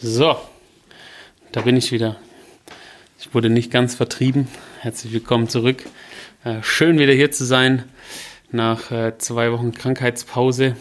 [0.00, 0.36] So,
[1.50, 2.14] da bin ich wieder.
[3.18, 4.46] Ich wurde nicht ganz vertrieben.
[4.78, 5.82] Herzlich willkommen zurück.
[6.44, 7.82] Äh, schön wieder hier zu sein
[8.52, 10.76] nach äh, zwei Wochen Krankheitspause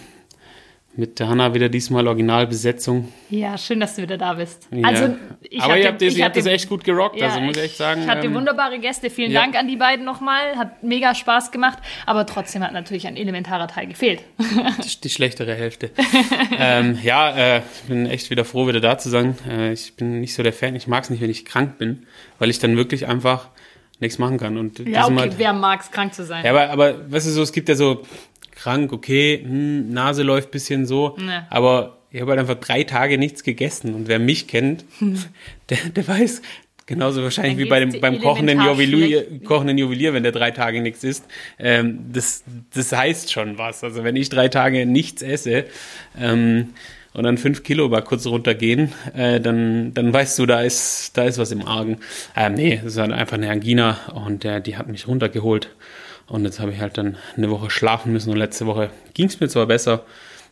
[0.97, 3.13] mit der Hanna wieder diesmal Originalbesetzung.
[3.29, 4.67] Ja, schön, dass du wieder da bist.
[4.71, 4.87] Ja.
[4.87, 7.39] Also, ich Aber ihr habt, das, ich ihr habt das echt gut gerockt, ja, also
[7.39, 8.01] muss ich echt sagen.
[8.01, 9.11] Ich hatte ähm, wunderbare Gäste.
[9.11, 9.41] Vielen ja.
[9.41, 10.57] Dank an die beiden nochmal.
[10.57, 11.77] Hat mega Spaß gemacht.
[12.07, 14.23] Aber trotzdem hat natürlich ein elementarer Teil gefehlt.
[14.39, 15.91] die, die schlechtere Hälfte.
[16.57, 19.37] ähm, ja, äh, ich bin echt wieder froh, wieder da zu sein.
[19.47, 20.75] Äh, ich bin nicht so der Fan.
[20.75, 22.07] Ich mag es nicht, wenn ich krank bin,
[22.39, 23.49] weil ich dann wirklich einfach
[23.99, 24.57] nichts machen kann.
[24.57, 26.45] Und Ja, okay, wer mag es, krank zu sein?
[26.45, 28.03] Ja, aber, aber weißt du so, es gibt ja so
[28.57, 31.45] krank, okay, hm, Nase läuft bisschen so, Ne.
[31.49, 34.83] aber ich habe halt einfach drei Tage nichts gegessen und wer mich kennt,
[35.69, 36.41] der, der weiß
[36.87, 41.03] genauso wahrscheinlich wie bei dem, beim kochenden Juwelier, kochenden Juwelier, wenn der drei Tage nichts
[41.03, 41.25] isst,
[41.59, 43.83] ähm, das, das heißt schon was.
[43.83, 45.65] Also wenn ich drei Tage nichts esse
[46.17, 46.69] ähm,
[47.13, 51.23] und dann fünf Kilo mal kurz runtergehen, äh, dann, dann weißt du, da ist, da
[51.25, 51.97] ist was im Argen.
[52.37, 55.75] Ähm, nee, das ist halt einfach eine Angina und äh, die hat mich runtergeholt.
[56.27, 59.39] Und jetzt habe ich halt dann eine Woche schlafen müssen und letzte Woche ging es
[59.39, 60.05] mir zwar besser,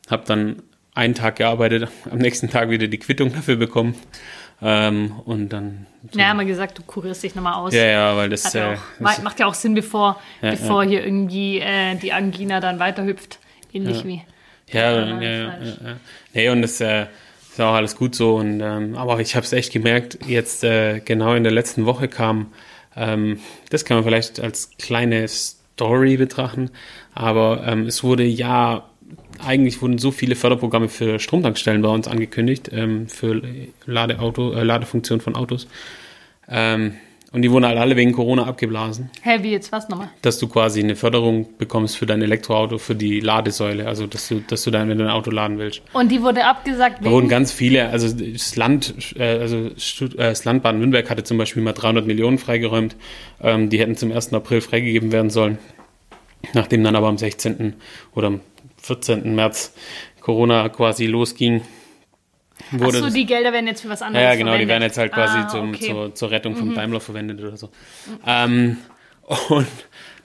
[0.09, 0.61] habe dann
[0.93, 3.95] einen Tag gearbeitet, am nächsten Tag wieder die Quittung dafür bekommen.
[4.61, 5.85] Ähm, und dann.
[6.13, 7.73] Ja, haben wir gesagt, du kurierst dich nochmal aus.
[7.73, 8.53] Ja, ja, weil das.
[8.53, 11.95] Ja Äh, auch, das ma- macht ja auch Sinn, bevor, Ja, bevor hier irgendwie äh,
[11.95, 13.39] die Angina dann weiterhüpft.
[13.73, 14.05] Ähnlich Ja.
[14.05, 14.21] wie.
[14.71, 15.95] ja, ja, Ja, ja, ja, ja.
[16.33, 17.07] Nee, und das äh,
[17.51, 18.35] ist auch alles gut so.
[18.35, 22.07] Und, ähm, aber ich habe es echt gemerkt, jetzt äh, genau in der letzten Woche
[22.07, 22.53] kam,
[22.95, 25.27] ähm, das kann man vielleicht als kleine
[25.75, 26.71] Story betrachten,
[27.13, 28.85] aber ähm, es wurde ja,
[29.45, 33.41] eigentlich wurden so viele Förderprogramme für Stromtankstellen bei uns angekündigt, ähm, für
[33.85, 35.67] Ladeauto, äh, Ladefunktion von Autos.
[36.47, 36.95] Ähm,
[37.31, 40.09] und die wurden halt alle wegen Corona abgeblasen Hä, wie jetzt was nochmal?
[40.21, 44.39] dass du quasi eine Förderung bekommst für dein Elektroauto, für die Ladesäule, also dass du,
[44.47, 45.81] dass du dann, wenn du ein Auto laden willst.
[45.93, 47.29] Und die wurde abgesagt Da wurden wegen.
[47.29, 49.71] ganz viele, also das Land, äh, also äh,
[50.17, 52.95] das Land Baden-Württemberg hatte zum Beispiel mal 300 Millionen freigeräumt,
[53.41, 54.33] ähm, die hätten zum 1.
[54.33, 55.57] April freigegeben werden sollen,
[56.53, 57.73] nachdem dann aber am 16.
[58.13, 58.41] oder am
[58.81, 59.33] 14.
[59.35, 59.73] März
[60.21, 61.61] Corona quasi losging.
[62.71, 64.69] Wurde Achso, die Gelder werden jetzt für was anderes ja, ja, genau, die verwendet.
[64.69, 65.89] werden jetzt halt quasi ah, zum, okay.
[65.89, 65.95] Mhm.
[65.95, 67.69] zur, zur Rettung von Daimler verwendet oder so.
[68.25, 68.77] Ähm,
[69.49, 69.67] und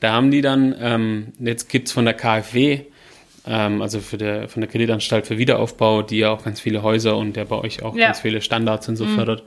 [0.00, 2.80] da haben die dann, ähm, jetzt gibt's von der KfW,
[3.46, 7.16] ähm, also für der, von der Kreditanstalt für Wiederaufbau, die ja auch ganz viele Häuser
[7.16, 8.06] und der bei euch auch Ja.
[8.06, 8.08] Mhm.
[8.08, 9.42] ganz viele Standards und so fördert,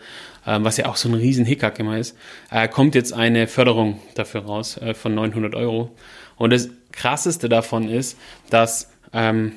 [0.45, 2.17] ähm, was ja auch so ein riesen Hickhack immer ist,
[2.51, 5.95] äh, kommt jetzt eine Förderung dafür raus äh, von 900 Euro.
[6.35, 8.17] Und das Krasseste davon ist,
[8.49, 9.53] dass ähm,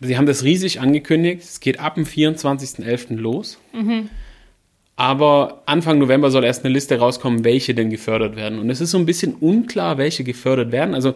[0.00, 1.42] Sie haben das riesig angekündigt.
[1.42, 3.16] Es geht ab dem 24.11.
[3.16, 3.58] los.
[4.96, 8.58] Aber Anfang November soll erst eine Liste rauskommen, welche denn gefördert werden.
[8.58, 10.94] Und es ist so ein bisschen unklar, welche gefördert werden.
[10.94, 11.14] Also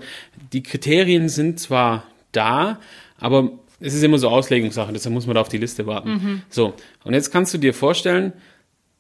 [0.53, 2.78] die Kriterien sind zwar da,
[3.19, 3.50] aber
[3.81, 6.43] es ist immer so Auslegungssache, deshalb muss man da auf die Liste warten.
[6.49, 6.75] So,
[7.05, 8.33] und jetzt kannst du dir vorstellen,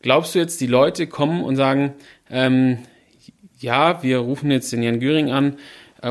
[0.02, 1.94] glaubst du jetzt, die Leute kommen und sagen,
[2.30, 2.78] ähm,
[3.58, 5.56] ja, wir rufen jetzt den Jan Göring an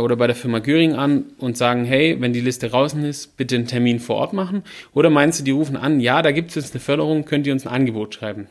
[0.01, 3.55] oder bei der Firma Göring an und sagen, hey, wenn die Liste draußen ist, bitte
[3.55, 4.63] einen Termin vor Ort machen?
[4.93, 7.53] Oder meinst du, die rufen an, ja, da gibt es jetzt eine Förderung, könnt ihr
[7.53, 8.47] uns ein Angebot schreiben?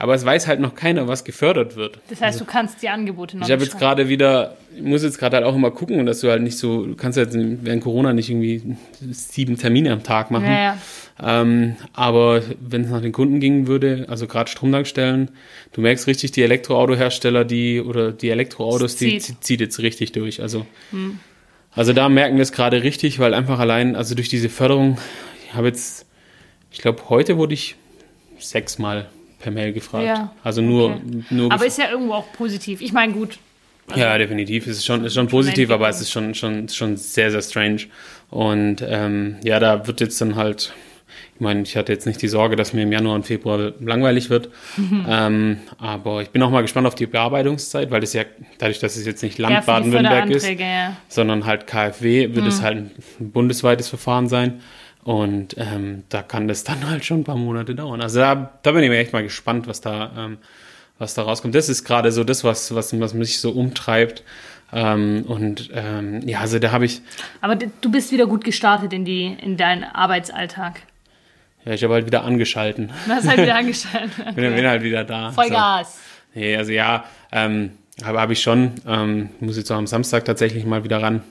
[0.00, 1.98] Aber es weiß halt noch keiner, was gefördert wird.
[2.08, 5.18] Das heißt, du kannst die Angebote noch Ich habe jetzt gerade wieder, ich muss jetzt
[5.18, 8.14] gerade halt auch immer gucken, dass du halt nicht so, du kannst jetzt während Corona
[8.14, 8.78] nicht irgendwie
[9.10, 10.46] sieben Termine am Tag machen.
[10.46, 10.78] Ja, ja.
[11.22, 15.32] Ähm, aber wenn es nach den Kunden gehen würde, also gerade Stromtankstellen,
[15.74, 19.22] du merkst richtig, die Elektroautohersteller, die oder die Elektroautos, Es die zieht.
[19.22, 19.44] zieht.
[19.44, 20.40] zieht jetzt richtig durch.
[20.40, 20.64] Also,
[21.72, 24.96] also da merken wir es gerade richtig, weil einfach allein, also durch diese Förderung,
[25.46, 26.06] ich habe jetzt,
[26.70, 27.76] ich glaube, heute wurde ich
[28.38, 30.06] sechsmal per Mail gefragt.
[30.06, 31.02] Ja, Also nur, okay.
[31.30, 32.80] nur Aber ist ja irgendwo auch positiv.
[32.80, 33.38] Ich meine, gut.
[33.96, 34.66] ja, definitiv.
[34.66, 37.82] Es ist schon, ist schon positiv, aber es ist schon, schon, schon sehr, sehr strange.
[38.30, 40.72] Und ähm, ja, da wird jetzt dann halt,
[41.34, 44.30] ich meine, ich hatte jetzt nicht die Sorge, dass mir im Januar und Februar langweilig
[44.30, 44.50] wird.
[45.08, 48.24] ähm, aber ich bin auch mal gespannt auf die Bearbeitungszeit, weil das ja,
[48.58, 50.96] dadurch, dass es jetzt nicht Land Ja, Baden-Württemberg ist, ja.
[51.08, 52.46] sondern halt KfW, wird Mhm.
[52.46, 52.90] es halt ein
[53.32, 54.60] bundesweites Verfahren sein.
[55.02, 58.02] Und ähm, da kann das dann halt schon ein paar Monate dauern.
[58.02, 60.38] Also da, da bin ich mir echt mal gespannt, was da, ähm,
[60.98, 61.54] was da rauskommt.
[61.54, 64.22] Das ist gerade so das, was, was, was mich so umtreibt.
[64.72, 67.00] Ähm, und ähm, ja, also da habe ich,
[67.40, 70.82] Aber du bist wieder gut gestartet in, die, in deinen Arbeitsalltag.
[71.64, 72.92] ja, ich habe halt wieder angeschalten.
[73.06, 74.10] Du hast halt wieder angestellt.
[74.36, 75.32] Bin, bin halt wieder da.
[75.32, 75.54] Voll So.
[75.54, 75.98] Gas.
[76.34, 77.72] Nee, also ja, ähm,
[78.04, 78.72] habe hab ich schon.
[78.86, 81.22] Ähm, muss jetzt auch am Samstag tatsächlich mal wieder ran.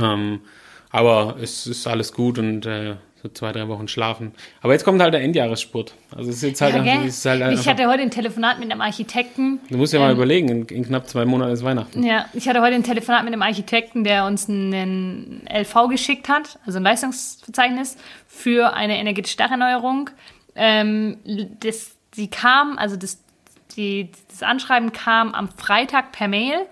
[0.00, 0.40] Ähm,
[0.90, 4.32] aber es ist alles gut und äh, so zwei, drei Wochen schlafen.
[4.62, 5.94] Aber jetzt kommt halt der Endjahresspurt.
[6.16, 8.70] Also es ist jetzt halt, Ja, einfach, ist halt ich hatte heute ein Telefonat mit
[8.70, 9.60] einem Architekten.
[9.68, 12.04] du musst ja mal überlegen, in, in knapp zwei Monaten ist Weihnachten.
[12.04, 16.60] Ja, ich hatte heute ein Telefonat mit einem Architekten, der uns einen LV geschickt hat,
[16.64, 17.96] also ein Leistungsverzeichnis
[18.28, 20.10] für eine energetische Dacherneuerung.
[20.54, 21.18] Ähm,
[21.60, 23.18] das, die kam, also das,
[23.76, 26.66] die, das Anschreiben kam am Freitag per Mail.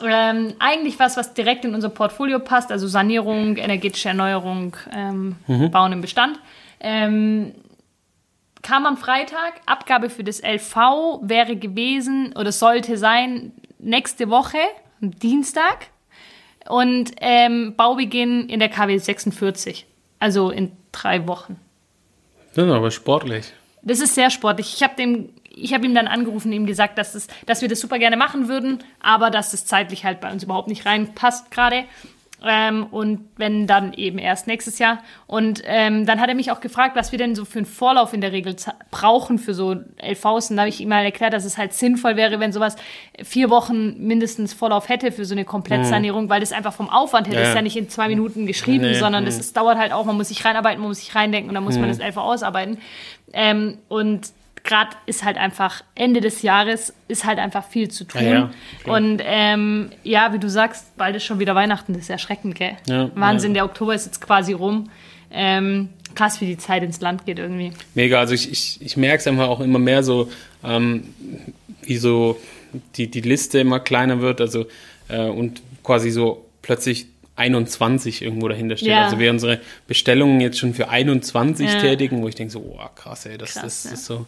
[0.00, 5.36] Ähm, eigentlich was, was direkt in unser Portfolio passt, also Sanierung, energetische Erneuerung, ähm,
[5.70, 6.38] Bauen im Bestand.
[6.80, 7.54] Ähm,
[8.62, 14.58] kam am Freitag, Abgabe für das LV wäre gewesen oder sollte sein nächste Woche,
[15.00, 15.88] Dienstag.
[16.68, 19.86] Und ähm, Baubeginn in der KW 46,
[20.18, 21.58] also in drei Wochen.
[22.54, 23.52] Das ist aber sportlich.
[23.88, 24.74] Das ist sehr sportlich.
[24.74, 24.94] Ich habe
[25.72, 28.78] habe ihm dann angerufen, ihm gesagt, dass, das, dass wir das super gerne machen würden,
[29.00, 31.84] aber dass das zeitlich halt bei uns überhaupt nicht reinpasst gerade.
[32.44, 34.98] Ähm, und wenn dann eben erst nächstes Jahr.
[35.26, 38.12] Und ähm, dann hat er mich auch gefragt, was wir denn so für einen Vorlauf
[38.12, 38.54] in der Regel
[38.92, 40.50] brauchen für so LVs.
[40.50, 42.76] Und da habe ich ihm mal erklärt, dass es halt sinnvoll wäre, wenn sowas
[43.24, 47.34] vier Wochen mindestens Vorlauf hätte für so eine Komplettsanierung, weil das einfach vom Aufwand her,
[47.34, 47.62] Ja, das ist ja.
[47.62, 49.40] nicht in zwei Minuten geschrieben, Nee, sondern das mhm.
[49.40, 51.76] ist, dauert halt auch, man muss sich reinarbeiten, man muss sich reindenken und dann muss
[51.76, 52.78] man das LV ausarbeiten.
[53.32, 54.32] Ähm, und
[54.64, 58.22] gerade ist halt einfach Ende des Jahres ist halt einfach viel zu tun.
[58.22, 58.50] Ja, ja,
[58.92, 62.76] und ähm, ja, wie du sagst, bald ist schon wieder Weihnachten, das ist erschreckend, gell?
[62.86, 64.90] Ja, Wahnsinn, der Oktober ist jetzt quasi rum.
[65.30, 67.72] Ähm, krass, wie die Zeit ins Land geht irgendwie.
[67.94, 70.30] Mega, also ich, ich, ich merke es einfach auch immer mehr so,
[70.64, 71.04] ähm,
[71.82, 72.38] wie so
[72.96, 74.66] die, die Liste immer kleiner wird, also
[75.08, 77.06] äh, und quasi so plötzlich
[77.38, 78.88] 21 irgendwo dahinter steht.
[78.88, 79.04] Ja.
[79.04, 81.80] Also wir unsere Bestellungen jetzt schon für 21 Ja.
[81.80, 83.90] tätigen, wo ich denke so, oh krass, ey, das, Krass, das ja.
[83.92, 84.26] ist so.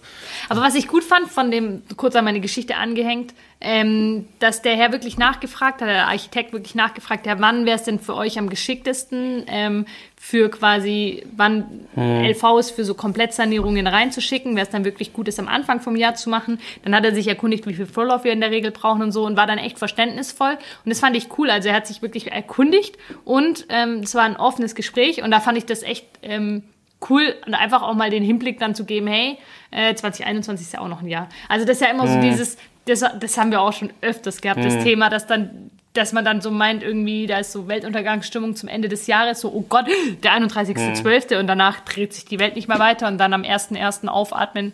[0.48, 4.74] Aber was ich gut fand, von dem, kurz an meine Geschichte angehängt, ähm, dass der
[4.76, 8.38] Herr wirklich nachgefragt hat, der Architekt wirklich nachgefragt hat, wann wäre es denn für euch
[8.38, 9.86] am geschicktesten, ähm,
[10.16, 15.48] für quasi, wann LVs für so Komplettsanierungen reinzuschicken, wäre es dann wirklich gut ist, am
[15.48, 16.58] Anfang vom Jahr zu machen.
[16.84, 19.26] Dann hat er sich erkundigt, wie viel Vorlauf wir in der Regel brauchen und so
[19.26, 20.52] und war dann echt verständnisvoll.
[20.84, 21.50] Und das fand ich cool.
[21.50, 25.40] Also er hat sich wirklich erkundigt und ähm, es war ein offenes Gespräch und da
[25.40, 26.64] fand ich das echt ähm,
[27.08, 29.38] cool und einfach auch mal den Hinblick dann zu geben, hey,
[29.70, 31.29] äh, 2021 ist ja auch noch ein Jahr.
[31.49, 34.64] Also das ist ja immer so dieses, das, das haben wir auch schon öfters gehabt,
[34.64, 38.69] das Thema, dass dann dass man dann so meint, irgendwie, da ist so Weltuntergangsstimmung zum
[38.69, 39.87] Ende des Jahres, so, oh Gott,
[40.23, 41.41] der 31.12.
[41.41, 44.06] und danach dreht sich die Welt nicht mehr weiter und dann am 1.1.
[44.06, 44.73] aufatmen,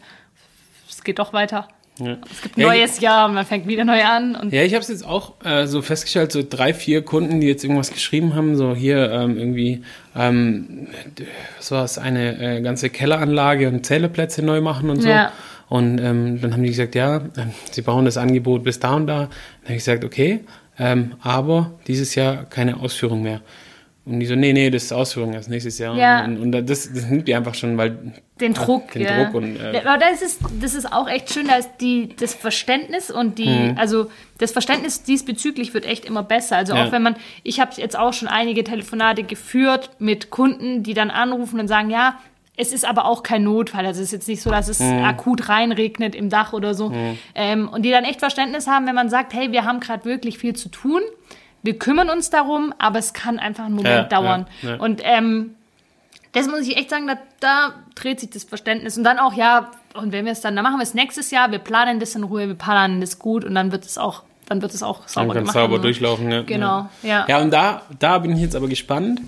[0.89, 1.69] es geht doch weiter.
[1.99, 4.75] Es gibt ein Ja, neues Jahr und man fängt wieder neu an und Ja, ich
[4.75, 8.35] habe es jetzt auch äh, so festgestellt, so drei, vier Kunden, die jetzt irgendwas geschrieben
[8.35, 9.83] haben, so hier ähm, irgendwie,
[10.15, 10.89] ähm,
[11.57, 15.09] was war es, eine äh, ganze Kelleranlage und Zählerplätze neu machen und so.
[15.09, 15.33] Ja.
[15.69, 19.07] Und ähm, dann haben die gesagt, ja, ähm, sie bauen das Angebot bis da und
[19.07, 19.21] da.
[19.21, 19.29] Dann
[19.65, 20.41] habe ich gesagt, okay,
[20.79, 23.41] ähm, aber dieses Jahr keine Ausführung mehr.
[24.05, 25.97] Und die so, nee, nee, das ist Ausführung erst nächstes Jahr.
[25.97, 26.25] Ja.
[26.25, 27.97] Und, und das, das nimmt die einfach schon, weil
[28.41, 28.93] den Druck.
[28.93, 29.25] den ja.
[29.25, 33.11] Druck und, äh, aber das ist, das ist auch echt schön, dass die, das Verständnis
[33.11, 33.79] und die, Mhm.
[33.79, 36.57] also das Verständnis diesbezüglich wird echt immer besser.
[36.57, 36.85] Also Ja.
[36.85, 41.11] auch wenn man, ich habe jetzt auch schon einige Telefonate geführt mit Kunden, die dann
[41.11, 42.19] anrufen und sagen, ja,
[42.59, 43.85] es ist aber auch kein Notfall.
[43.87, 45.05] Also es ist jetzt nicht so, dass es Mhm.
[45.05, 46.93] akut reinregnet im Dach oder so.
[47.35, 50.39] Ähm, und die dann echt Verständnis haben, wenn man sagt, hey, wir haben gerade wirklich
[50.39, 51.03] viel zu tun.
[51.63, 54.47] Wir kümmern uns darum, aber es kann einfach einen Moment Ja, dauern.
[54.79, 55.56] Und ähm,
[56.37, 58.99] das muss ich echt sagen, da, da dreht sich das Verständnis.
[58.99, 61.51] Und dann auch, ja, und wenn wir es dann, dann machen wir es nächstes Jahr,
[61.51, 64.61] wir planen das in Ruhe, wir planen das gut und dann wird es auch, dann
[64.61, 65.55] wird es auch dann sauber kann gemacht.
[65.55, 65.83] sauber und so.
[65.83, 66.31] durchlaufen.
[66.31, 66.43] Ja.
[66.43, 67.25] Genau, ja.
[67.27, 69.21] Ja, und da, da bin ich jetzt aber gespannt.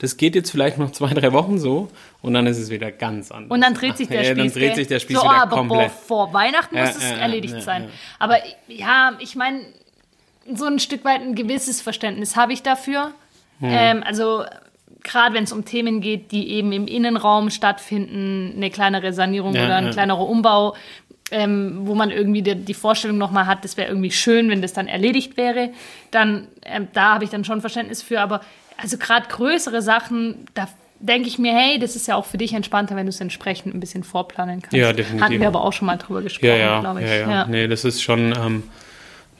[0.00, 1.90] Das geht jetzt vielleicht noch zwei, drei Wochen so
[2.22, 3.50] und dann ist es wieder ganz anders.
[3.50, 4.52] Und dann dreht sich der ja, Spieß.
[4.52, 5.90] dann dreht sich der Spieß so, wieder aber komplett.
[5.90, 7.84] Vor, vor Weihnachten Ja, muss es ja, ja, erledigt ja, sein.
[7.84, 7.88] ja.
[8.18, 8.38] Aber
[8.68, 9.60] ja, ich meine,
[10.54, 13.12] so ein Stück weit ein gewisses Verständnis habe ich dafür.
[13.60, 13.68] Hm.
[13.70, 14.44] Ähm, also
[15.02, 19.64] gerade wenn es um Themen geht, die eben im Innenraum stattfinden, eine kleinere Sanierung Ja,
[19.64, 19.90] oder ein ja.
[19.92, 20.74] kleinerer Umbau,
[21.30, 24.72] ähm, wo man irgendwie die, die Vorstellung nochmal hat, das wäre irgendwie schön, wenn das
[24.72, 25.70] dann erledigt wäre,
[26.10, 28.20] dann ähm, da habe ich dann schon Verständnis für.
[28.20, 28.40] Aber
[28.76, 32.52] also gerade größere Sachen, da denke ich mir, hey, das ist ja auch für dich
[32.52, 34.74] entspannter, wenn du es entsprechend ein bisschen vorplanen kannst.
[34.76, 35.24] Ja, definitiv.
[35.24, 37.08] Hatten wir aber auch schon mal drüber gesprochen, Ja, ja, glaube ich.
[37.08, 38.62] ja, ja, Nee, das ist schon ähm,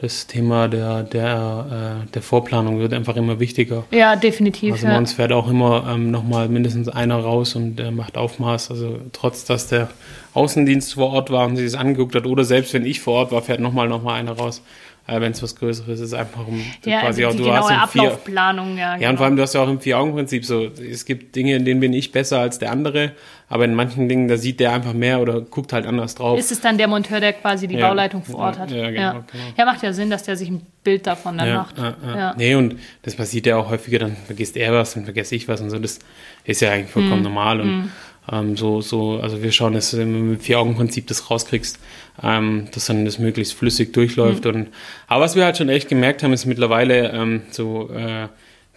[0.00, 3.84] das Thema der, der, äh, der Vorplanung wird einfach immer wichtiger.
[3.90, 4.72] Ja, definitiv.
[4.72, 4.92] Also ja.
[4.94, 8.70] bei uns fährt auch immer ähm, nochmal mindestens einer raus und äh, macht Aufmaß.
[8.70, 9.90] Also trotz, dass der
[10.32, 13.32] Außendienst vor Ort war und sich das angeguckt hat oder selbst wenn ich vor Ort
[13.32, 14.62] war, fährt nochmal noch mal einer raus.
[15.10, 17.68] Äh, wenn es was Größeres ist, einfach um ja, quasi also auch, die du hast
[17.68, 18.96] genaue im vier, Ablaufplanung, ja.
[18.96, 21.64] Ja, und vor allem, du hast ja auch im Vier-Augen-Prinzip so, es gibt Dinge, in
[21.64, 23.12] denen bin ich besser als der andere,
[23.48, 26.38] aber in manchen Dingen, da sieht der einfach mehr oder guckt halt anders drauf.
[26.38, 27.88] Ist es dann der Monteur, der quasi die Ja.
[27.88, 28.70] Bauleitung vor Ort hat?
[28.70, 29.24] Ja, genau, ja.
[29.32, 29.44] genau.
[29.56, 31.76] ja, macht ja Sinn, dass der sich ein Bild davon dann macht.
[31.76, 32.16] ja, ja.
[32.16, 32.34] Ja.
[32.36, 35.60] Nee, und das passiert ja auch häufiger, dann vergisst er was, dann vergesse ich was
[35.60, 35.98] und so, das
[36.44, 37.22] ist ja eigentlich vollkommen Mhm.
[37.24, 37.90] normal und
[38.30, 41.78] ähm, so, so, also wir schauen, dass du mit Vier-Augen-Prinzip das rauskriegst,
[42.22, 44.50] ähm, dass dann das möglichst flüssig durchläuft Mhm.
[44.50, 44.68] und,
[45.08, 48.28] aber was wir halt schon echt gemerkt haben, ist mittlerweile ähm, so, äh,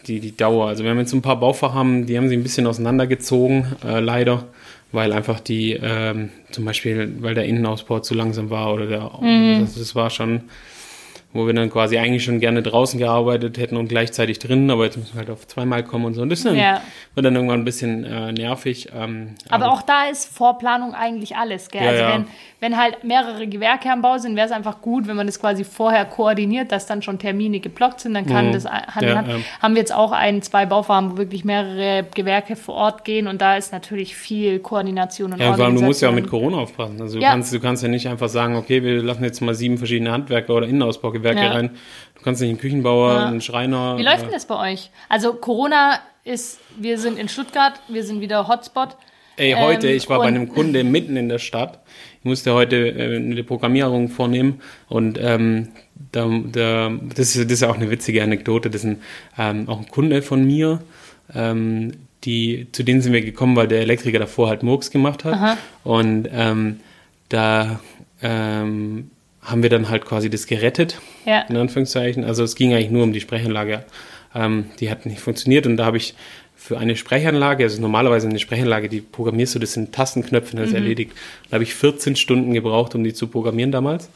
[0.08, 0.68] die, die Dauer.
[0.68, 4.00] Also wir haben jetzt so ein paar Bauvorhaben, die haben sich ein bisschen auseinandergezogen, äh,
[4.00, 4.46] leider,
[4.92, 9.62] weil einfach die, ähm, zum Beispiel, weil der Innenausbau zu langsam war oder der, mhm.
[9.62, 10.42] das, das war schon,
[11.34, 14.98] wo wir dann quasi eigentlich schon gerne draußen gearbeitet hätten und gleichzeitig drinnen, aber jetzt
[14.98, 16.22] müssen wir halt auf zweimal kommen und so.
[16.22, 16.82] Und das dann, ja.
[17.16, 18.90] wird dann irgendwann ein bisschen äh, nervig.
[18.96, 21.84] Ähm, aber, aber, auch da ist Vorplanung eigentlich alles, gell?
[21.84, 22.14] Ja, also ja.
[22.14, 22.26] wenn,
[22.60, 25.64] wenn halt mehrere Gewerke am Bau sind, wäre es einfach gut, wenn man das quasi
[25.64, 28.52] vorher koordiniert, dass dann schon Termine geblockt sind, dann kann mhm.
[28.54, 29.28] das Hand ja, Hand.
[29.60, 33.42] Haben wir jetzt auch ein, zwei Baufarben, wo wirklich mehrere Gewerke vor Ort gehen und
[33.42, 36.58] da ist natürlich viel Koordination und Ja, vor allem, du musst ja auch mit Corona
[36.58, 37.02] aufpassen.
[37.02, 39.80] Also du, kannst, du kannst ja nicht einfach sagen, okay, wir lassen jetzt mal sieben
[39.80, 41.52] verschiedene Handwerker oder Innenausbaugewerke Gewerke ja.
[41.52, 41.70] rein.
[42.16, 43.26] Du kannst nicht einen Küchenbauer, ja.
[43.28, 43.98] einen Schreiner.
[43.98, 44.92] Wie läuft äh, denn das bei euch?
[45.10, 48.96] Also Corona ist, wir sind in Stuttgart, wir sind wieder Hotspot.
[49.36, 51.80] Ey, heute, ähm, ich war bei einem Kunde mitten in der Stadt.
[52.20, 55.70] Ich musste heute äh, eine Programmierung vornehmen und ähm,
[56.12, 58.70] da, da, das, ist, das ist ja auch eine witzige Anekdote.
[58.70, 59.02] Das ist ein,
[59.38, 60.84] ähm, auch ein Kunde von mir,
[61.34, 65.34] ähm, die, zu denen sind wir gekommen, weil der Elektriker davor halt Murks gemacht hat.
[65.34, 65.58] Aha.
[65.84, 66.80] Und ähm,
[67.30, 67.80] da
[68.22, 69.12] ähm,
[69.44, 71.42] haben wir dann halt quasi das gerettet, ja.
[71.42, 72.24] in Anführungszeichen.
[72.24, 73.84] Also es ging eigentlich nur um die Sprechanlage.
[74.36, 76.16] Ähm, die hat nicht funktioniert und da habe ich
[76.56, 80.76] für eine Sprechanlage, also normalerweise eine Sprechanlage, die programmierst du, das sind Tastenknöpfe, das mhm.
[80.76, 81.12] erledigt.
[81.50, 84.10] Da habe ich 14 Stunden gebraucht, um die zu programmieren damals.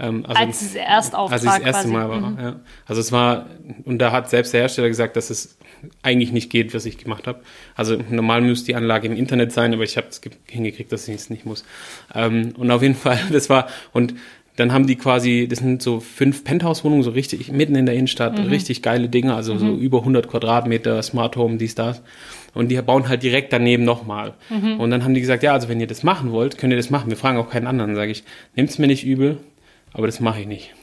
[0.00, 2.38] Ähm, also, als es erst Auftrag Als das erste Mal war, mhm.
[2.38, 2.60] ja.
[2.86, 3.46] Also es war,
[3.84, 5.58] und da hat selbst der Hersteller gesagt, dass es
[6.02, 7.42] eigentlich nicht geht, was ich gemacht habe.
[7.74, 11.16] Also normal müsste die Anlage im Internet sein, aber ich habe es hingekriegt, dass ich
[11.16, 11.64] es nicht muss.
[12.14, 14.14] Ähm, und auf jeden Fall, das war, und
[14.56, 18.38] dann haben die quasi, das sind so fünf Penthouse-Wohnungen, so richtig mitten in der Innenstadt,
[18.38, 18.46] mhm.
[18.46, 19.58] richtig geile Dinge, also mhm.
[19.58, 22.02] so über 100 Quadratmeter, Smart Home, dies, das.
[22.54, 24.34] Und die bauen halt direkt daneben nochmal.
[24.50, 24.78] Mhm.
[24.78, 26.90] Und dann haben die gesagt, ja, also wenn ihr das machen wollt, könnt ihr das
[26.90, 27.08] machen.
[27.08, 27.94] Wir fragen auch keinen anderen.
[27.94, 29.38] Sage ich, nehmt's mir nicht übel,
[29.94, 30.74] aber das mache ich nicht.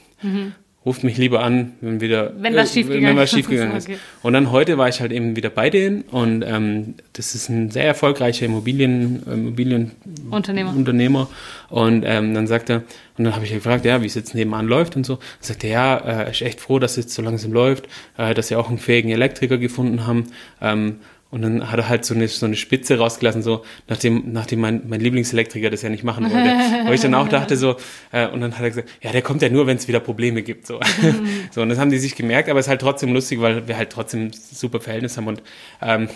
[0.86, 3.90] Ruft mich lieber an, wenn wieder wenn was äh, schiefgegangen, wenn was schiefgegangen ist.
[4.24, 7.70] Und dann heute war ich halt eben wieder bei denen und ähm, das ist ein
[7.70, 10.74] sehr erfolgreicher Immobilien, Immobilienunternehmer.
[10.74, 11.30] Unternehmer.
[11.70, 12.84] Und ähm, dann sagt er,
[13.18, 15.16] und dann habe ich gefragt, ja, wie es jetzt nebenan läuft und so.
[15.16, 17.90] Dann sagt er, ja, er äh, ist echt froh, dass es jetzt so langsam läuft,
[18.18, 20.32] äh, dass sie auch einen fähigen Elektriker gefunden haben.
[20.62, 21.00] Ähm,
[21.32, 24.82] und dann hat er halt so eine, so eine Spitze rausgelassen, so nachdem, nachdem mein,
[24.88, 26.88] mein Lieblingselektriker das ja nicht machen wollte.
[26.88, 27.76] Wo ich dann auch dachte so,
[28.12, 30.42] äh, und dann hat er gesagt, ja, der kommt ja nur, wenn es wieder Probleme
[30.42, 30.66] gibt.
[30.66, 30.80] So.
[31.52, 33.78] so, und das haben die sich gemerkt, aber es ist halt trotzdem lustig, weil wir
[33.78, 35.44] halt trotzdem super Verhältnis haben und
[35.82, 36.10] ähm,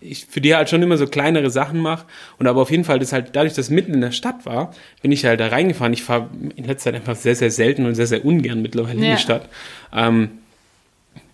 [0.00, 2.06] ich für die halt schon immer so kleinere Sachen mache.
[2.38, 5.12] Und aber auf jeden Fall, das halt, dadurch, dass mitten in der Stadt war, bin
[5.12, 5.92] ich halt da reingefahren.
[5.92, 9.10] Ich fahre in letzter Zeit einfach sehr, sehr selten und sehr, sehr ungern mittlerweile ja.
[9.10, 9.48] in die Stadt.
[9.94, 10.30] Ähm,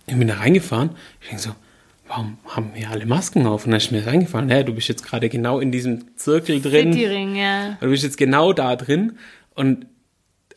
[0.05, 0.91] ich bin da reingefahren,
[1.21, 1.51] ich denke so,
[2.07, 3.65] warum haben wir alle Masken auf?
[3.65, 6.93] Und dann ist mir reingefallen, naja, du bist jetzt gerade genau in diesem Zirkel drin.
[6.93, 7.77] Cityring, ja.
[7.79, 9.17] Du bist jetzt genau da drin
[9.55, 9.85] und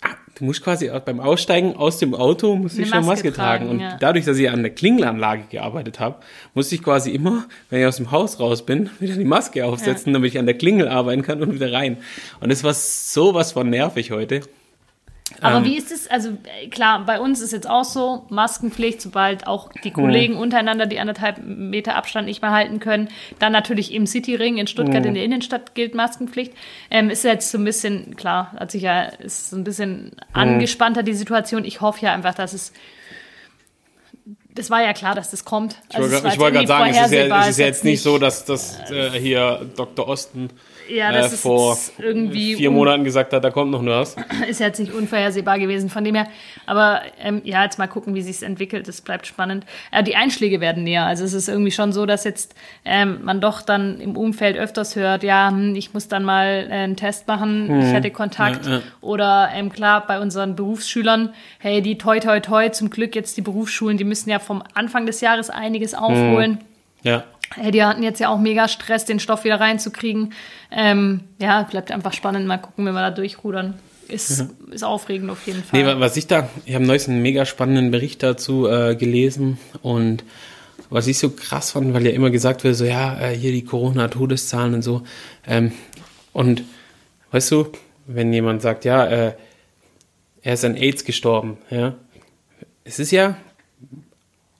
[0.02, 3.66] ah, du musst quasi beim Aussteigen aus dem Auto musst du schon Maske tragen.
[3.66, 3.69] tragen.
[3.69, 3.97] Und ja.
[3.99, 6.16] dadurch, dass ich an der Klingelanlage gearbeitet habe,
[6.54, 10.12] musste ich quasi immer, wenn ich aus dem Haus raus bin, wieder die Maske aufsetzen,
[10.12, 10.14] ja.
[10.14, 11.99] damit ich an der Klingel arbeiten kann und wieder rein.
[12.40, 14.42] Und das war sowas von nervig heute.
[15.40, 16.37] Aber ähm, wie ist es, also
[16.70, 20.40] klar, bei uns ist jetzt auch so, Maskenpflicht, sobald auch die Kollegen mh.
[20.40, 23.08] untereinander die anderthalb Meter Abstand nicht mehr halten können.
[23.38, 26.52] Dann natürlich im Cityring in Stuttgart in der Innenstadt gilt Maskenpflicht.
[26.90, 31.02] Ähm, ist jetzt so ein bisschen, klar, hat sich ja, ist so ein bisschen angespannter
[31.02, 31.64] die Situation.
[31.64, 32.72] Ich hoffe ja einfach, dass es
[34.54, 35.76] das war ja klar, dass das kommt.
[35.92, 38.90] Also ich wollte gerade sagen, es ist, ja, es ist jetzt nicht so, dass, dass
[38.90, 40.09] äh, hier Dr.
[40.09, 40.50] Osten
[40.90, 44.16] ja, das äh, vor vier Monaten gesagt hat, da kommt noch was.
[44.49, 46.26] Ist jetzt nicht unvorhersehbar gewesen, von dem her.
[46.66, 48.88] Aber ähm, ja, jetzt mal gucken, wie sich es entwickelt.
[48.88, 49.64] Das bleibt spannend.
[49.92, 51.07] Äh, die Einschläge werden näher.
[51.07, 52.54] Also es ist irgendwie schon so, dass jetzt
[52.85, 56.73] ähm, man doch dann im Umfeld öfters hört, ja, hm, ich muss dann mal äh,
[56.73, 57.80] einen Test machen, hm.
[57.80, 58.66] ich hatte Kontakt.
[58.66, 58.80] Ja, ja.
[59.00, 63.42] Oder ähm, klar, bei unseren Berufsschülern, hey, die toi toi toi, zum Glück jetzt die
[63.42, 66.52] Berufsschulen, die müssen ja vom Anfang des Jahres einiges aufholen.
[66.52, 66.59] Hm.
[67.02, 67.25] Ja.
[67.54, 70.32] Hey, die hatten jetzt ja auch mega Stress, den Stoff wieder reinzukriegen.
[70.70, 72.47] Ähm, ja, bleibt einfach spannend.
[72.47, 73.75] Mal gucken, wenn wir da durchrudern.
[74.06, 74.73] Ist, mhm.
[74.73, 75.82] ist aufregend auf jeden Fall.
[75.82, 80.25] Nee, was ich da, ich habe neulich einen mega spannenden Bericht dazu äh, gelesen und
[80.90, 83.64] was ich so krass fand, weil ja immer gesagt wird, so ja, äh, hier die
[83.64, 85.02] Corona-Todeszahlen und so.
[85.47, 85.73] Ähm,
[86.32, 86.64] und
[87.30, 87.68] weißt du,
[88.06, 89.35] wenn jemand sagt, ja, äh,
[90.42, 91.94] er ist an AIDS gestorben, ja,
[92.82, 93.37] es ist ja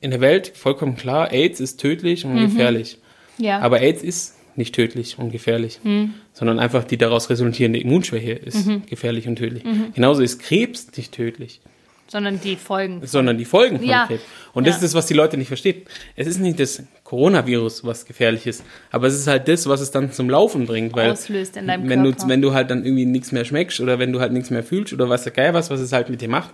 [0.00, 2.49] in der Welt vollkommen klar, AIDS ist tödlich und mhm.
[2.49, 2.99] gefährlich.
[3.38, 3.61] Ja.
[3.61, 6.14] Aber AIDS ist nicht tödlich und gefährlich, mhm.
[6.33, 8.83] sondern einfach die daraus resultierende Immunschwäche ist mhm.
[8.87, 9.64] gefährlich und tödlich.
[9.64, 9.92] Mhm.
[9.95, 11.61] Genauso ist Krebs nicht tödlich.
[12.09, 13.07] Sondern die Folgen.
[13.07, 14.07] Sondern die Folgen von ja.
[14.07, 14.25] Krebs.
[14.52, 14.76] Und das ja.
[14.78, 15.83] ist das, was die Leute nicht verstehen.
[16.16, 19.92] Es ist nicht das Coronavirus, was gefährlich ist, aber es ist halt das, was es
[19.92, 20.97] dann zum Laufen bringt.
[20.97, 22.23] Weil Auslöst in deinem wenn Körper.
[22.23, 24.64] Du, wenn du halt dann irgendwie nichts mehr schmeckst oder wenn du halt nichts mehr
[24.64, 26.50] fühlst oder was der Geil was, was es halt mit dir macht,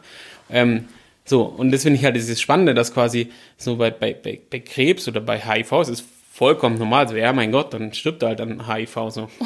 [0.51, 0.85] ähm,
[1.27, 5.09] so, und das finde ich halt dieses Spannende, dass quasi so bei, bei, bei, Krebs
[5.09, 7.09] oder bei HIV, es ist vollkommen normal.
[7.09, 9.29] So, ja, mein Gott, dann stirbt er halt an HIV so.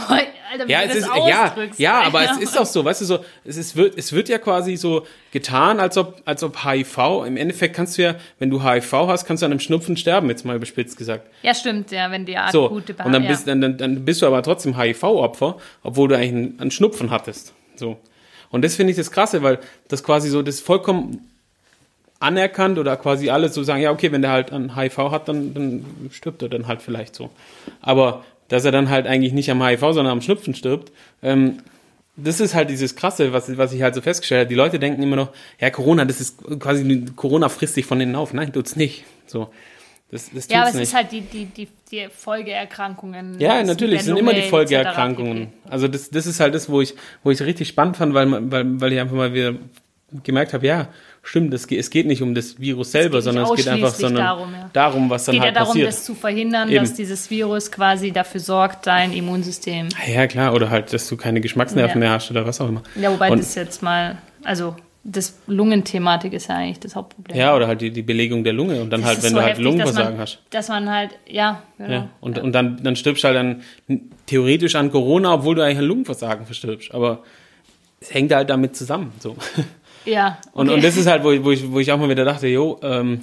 [0.52, 3.56] Alter, Ja, es ist, ja, ja, aber es ist auch so, weißt du, so, es,
[3.56, 7.76] ist, wird, es wird ja quasi so getan, als ob, als ob HIV, im Endeffekt
[7.76, 10.56] kannst du ja, wenn du HIV hast, kannst du an einem Schnupfen sterben, jetzt mal
[10.56, 11.28] überspitzt gesagt.
[11.42, 14.26] Ja, stimmt, ja, wenn die So, akute und dann bist, dann, dann, dann bist du
[14.26, 17.54] aber trotzdem HIV-Opfer, obwohl du eigentlich einen, einen Schnupfen hattest.
[17.76, 17.96] So.
[18.50, 21.29] Und das finde ich das Krasse, weil das quasi so, das vollkommen
[22.20, 25.54] anerkannt oder quasi alle so sagen, ja, okay, wenn der halt an HIV hat, dann,
[25.54, 27.30] dann stirbt er dann halt vielleicht so.
[27.80, 31.58] Aber dass er dann halt eigentlich nicht am HIV, sondern am Schnupfen stirbt, ähm,
[32.16, 34.48] das ist halt dieses Krasse, was, was ich halt so festgestellt habe.
[34.48, 38.16] Die Leute denken immer noch, ja, Corona, das ist quasi, Corona frisst sich von innen
[38.16, 38.34] auf.
[38.34, 39.04] Nein, tut's nicht.
[39.26, 39.50] So.
[40.10, 40.82] Das, das tut's Ja, aber es nicht.
[40.82, 43.40] ist halt die, die, die, die Folgeerkrankungen.
[43.40, 45.52] Ja, natürlich, es sind immer die Folgeerkrankungen.
[45.70, 48.80] Also das, das ist halt das, wo ich, wo ich richtig spannend fand, weil, weil,
[48.80, 49.54] weil ich einfach mal wieder
[50.24, 50.88] gemerkt habe, ja,
[51.22, 53.90] stimmt, es geht, es geht nicht um das Virus selber, nicht sondern es geht einfach
[53.94, 54.70] sondern darum, ja.
[54.72, 55.88] darum, was Es dann geht ja halt darum, passiert.
[55.88, 56.82] das zu verhindern, Eben.
[56.84, 59.88] dass dieses Virus quasi dafür sorgt, dein Immunsystem.
[60.06, 62.08] ja, klar, oder halt, dass du keine Geschmacksnerven Ja.
[62.08, 62.82] mehr hast oder was auch immer.
[63.00, 67.34] Ja, wobei Und- das jetzt mal, also das Lungenthematik ist ja eigentlich das Hauptproblem.
[67.36, 69.40] Ja, oder halt die, die Belegung der Lunge und dann Das halt, wenn so du
[69.42, 70.36] halt heftig, Lungenversagen dass hast.
[70.36, 71.90] man, Dass man halt, ja, genau.
[71.90, 73.62] Ja, und, und dann, dann stirbst du halt dann
[74.26, 76.92] theoretisch an Corona, obwohl du eigentlich an Lungenversagen verstirbst.
[76.92, 77.20] Aber
[78.00, 79.12] es hängt halt damit zusammen.
[79.20, 79.36] So.
[80.04, 80.74] Ja, Und, okay.
[80.76, 82.78] und das ist halt, wo ich, wo ich, wo ich auch mal wieder dachte, jo,
[82.82, 83.20] ähm,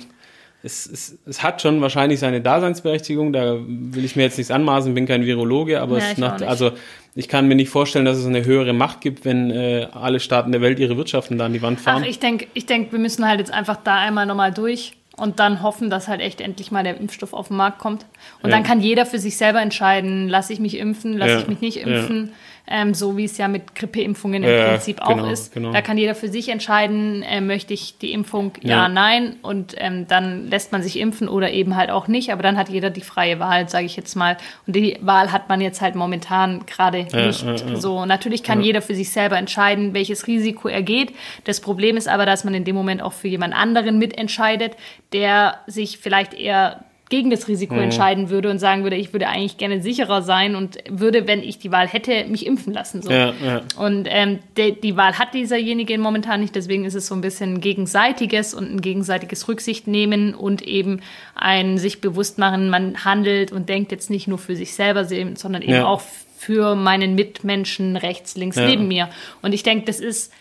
[0.64, 4.94] es, es, es hat schon wahrscheinlich seine Daseinsberechtigung, da will ich mir jetzt nichts anmaßen,
[4.94, 6.72] bin kein Virologe, aber Ja, ich nach, also
[7.16, 10.52] ich kann mir nicht vorstellen, dass es eine höhere Macht gibt, wenn äh, alle Staaten
[10.52, 12.02] der Welt ihre Wirtschaften da an die Wand fahren.
[12.04, 15.40] Ach, ich denke, ich denk, wir müssen halt jetzt einfach da einmal nochmal durch und
[15.40, 18.06] dann hoffen, dass halt echt endlich mal der Impfstoff auf den Markt kommt.
[18.44, 18.56] Und Ja.
[18.56, 21.62] dann kann jeder für sich selber entscheiden, lasse ich mich impfen, lasse Ja, ich mich
[21.62, 22.34] nicht impfen.
[22.70, 25.54] Ähm, so wie es ja mit Grippeimpfungen im Ja, Prinzip auch genau, ist.
[25.54, 25.72] genau.
[25.72, 28.90] Da kann jeder für sich entscheiden, äh, möchte ich die Impfung, ja, Ja.
[28.90, 29.38] nein.
[29.42, 32.32] Und ähm, dann lässt man sich impfen oder eben halt auch nicht.
[32.34, 34.36] Aber dann hat jeder die freie Wahl, sage ich jetzt mal.
[34.66, 37.46] Und die Wahl hat man jetzt halt momentan gerade Ja, nicht.
[37.76, 41.14] So, natürlich kann jeder für sich selber entscheiden, welches Risiko er geht.
[41.46, 44.76] Das Problem ist aber, dass man in dem Moment auch für jemand anderen mitentscheidet,
[45.14, 47.84] der sich vielleicht eher gegen das Risiko Mhm.
[47.84, 51.58] entscheiden würde und sagen würde, ich würde eigentlich gerne sicherer sein und würde, wenn ich
[51.58, 53.02] die Wahl hätte, mich impfen lassen.
[53.02, 53.12] So.
[53.12, 53.62] ja, ja.
[53.78, 57.62] Und ähm, de, die Wahl hat dieserjenige momentan nicht, deswegen ist es so ein bisschen
[57.62, 61.00] gegenseitiges und ein gegenseitiges Rücksicht nehmen und eben
[61.36, 65.62] ein sich bewusst machen, man handelt und denkt jetzt nicht nur für sich selber, sondern
[65.62, 65.86] eben Ja.
[65.86, 66.02] auch
[66.38, 69.10] für meinen Mitmenschen rechts, links neben mir.
[69.42, 70.32] Und ich denke, das ist,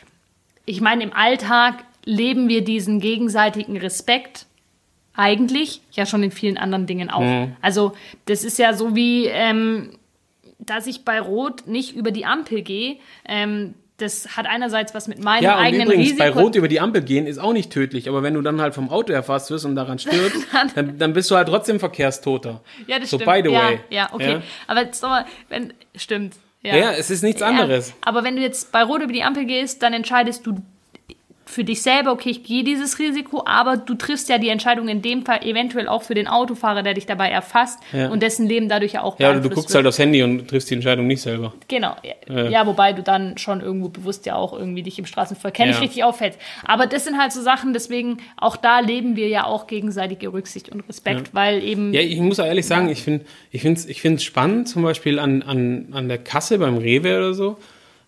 [0.67, 4.47] ich meine, im Alltag leben wir diesen gegenseitigen Respekt
[5.17, 7.21] eigentlich ja schon in vielen anderen Dingen auch.
[7.21, 7.57] Mhm.
[7.63, 7.93] Also
[8.27, 9.91] das ist ja so wie, ähm,
[10.59, 12.97] dass ich bei Rot nicht über die Ampel gehe.
[13.27, 16.23] Ähm, das hat einerseits was mit meinem Ja, und eigenen übrigens, Risiko.
[16.23, 18.75] bei Rot über die Ampel gehen ist auch nicht tödlich, aber wenn du dann halt
[18.75, 22.61] vom Auto erfasst wirst und daran stirbst, dann, dann bist du halt trotzdem Verkehrstoter.
[22.87, 23.33] ja, das so stimmt.
[23.33, 23.81] by the ja, way.
[23.89, 24.33] Ja, okay.
[24.33, 24.43] Ja?
[24.67, 26.35] Aber jetzt nochmal, wenn, stimmt.
[26.63, 27.95] Ja, ja, es ist nichts anderes.
[28.05, 30.61] Aber wenn du jetzt bei Rot über die Ampel gehst, dann entscheidest du
[31.49, 35.01] für dich selber, okay, ich gehe dieses Risiko, aber du triffst ja die Entscheidung in
[35.01, 38.09] dem Fall eventuell auch für den Autofahrer, der dich dabei erfasst Ja.
[38.09, 39.77] und dessen Leben dadurch ja auch Ja, oder du guckst wird.
[39.77, 41.55] halt aufs Handy und triffst die Entscheidung nicht selber.
[41.69, 41.95] Genau,
[42.29, 42.49] ja.
[42.49, 45.81] ja, wobei du dann schon irgendwo bewusst ja auch irgendwie dich im Straßenverkehr nicht Ja.
[45.83, 46.39] richtig auffällst.
[46.65, 50.69] Aber das sind halt so Sachen, deswegen auch da leben wir ja auch gegenseitige Rücksicht
[50.71, 54.25] und Respekt, weil eben Ja, ich muss auch ehrlich sagen, ich finde ich ich find's
[54.25, 57.57] spannend, zum Beispiel an, an, an der Kasse beim Rewe oder so.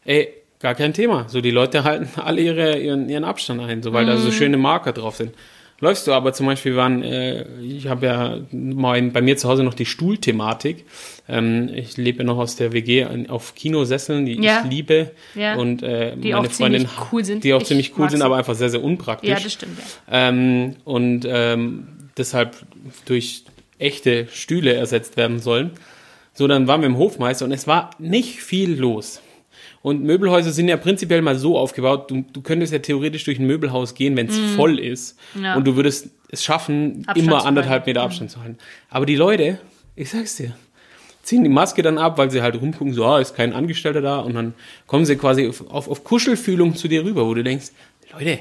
[0.05, 0.29] Ey,
[0.61, 1.27] gar kein Thema.
[1.29, 4.21] So, die Leute halten alle ihre, ihren, ihren Abstand ein, so, weil da Mhm.
[4.21, 5.33] so schöne Marker drauf sind.
[5.81, 9.63] Läufst du aber zum Beispiel, waren, äh, ich habe ja mein, bei mir zu Hause
[9.63, 10.85] noch die Stuhlthematik.
[11.29, 14.63] Ähm, ich lebe ja noch aus der WG auf Kinosesseln, die Ja.
[14.65, 15.13] ich liebe.
[15.37, 15.55] Ja.
[15.55, 17.45] Und äh, Die meine auch ziemlich Freundin, cool sind.
[17.45, 19.31] die auch Ich ziemlich cool sind, aber einfach sehr, sehr unpraktisch.
[19.31, 19.79] ja, das stimmt.
[20.11, 20.29] Ja.
[20.31, 22.57] Ähm, und ähm, deshalb
[23.05, 23.45] durch
[23.79, 25.71] echte Stühle ersetzt werden sollen.
[26.35, 29.21] So, dann waren wir im Hofmeister und es war nicht viel los.
[29.83, 33.47] Und Möbelhäuser sind ja prinzipiell mal so aufgebaut, du, du könntest ja theoretisch durch ein
[33.47, 35.17] Möbelhaus gehen, wenn es voll ist.
[35.35, 35.45] Mhm.
[35.45, 35.55] Ja.
[35.57, 37.87] Und du würdest es schaffen, Abstand immer anderthalb.
[37.87, 38.59] Meter Abstand zu halten.
[38.91, 39.61] Aber die Leute,
[39.97, 40.53] ich sag's dir,
[41.23, 44.19] ziehen die Maske dann ab, weil sie halt rumgucken, so, ah, ist kein Angestellter da.
[44.19, 44.55] Und dann
[44.87, 47.67] kommen sie quasi auf, auf, auf Kuschelfühlung zu dir rüber, wo du denkst,
[48.13, 48.41] Leute,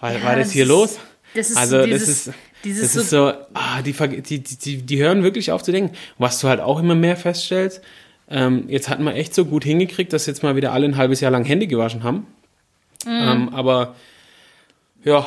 [0.00, 0.98] war, Ja, war das das hier ist- los?
[1.34, 2.34] das ist also dieses- das ist,
[2.64, 5.94] dieses das ist so, ah, die, die, die, die hören wirklich auf zu denken.
[6.18, 7.80] Was du halt auch immer mehr feststellst,
[8.30, 11.20] ähm, jetzt hatten wir echt so gut hingekriegt, dass jetzt mal wieder alle ein halbes
[11.20, 12.26] Jahr lang Hände gewaschen haben.
[13.04, 13.10] Mhm.
[13.10, 13.96] Ähm, aber
[15.04, 15.26] ja,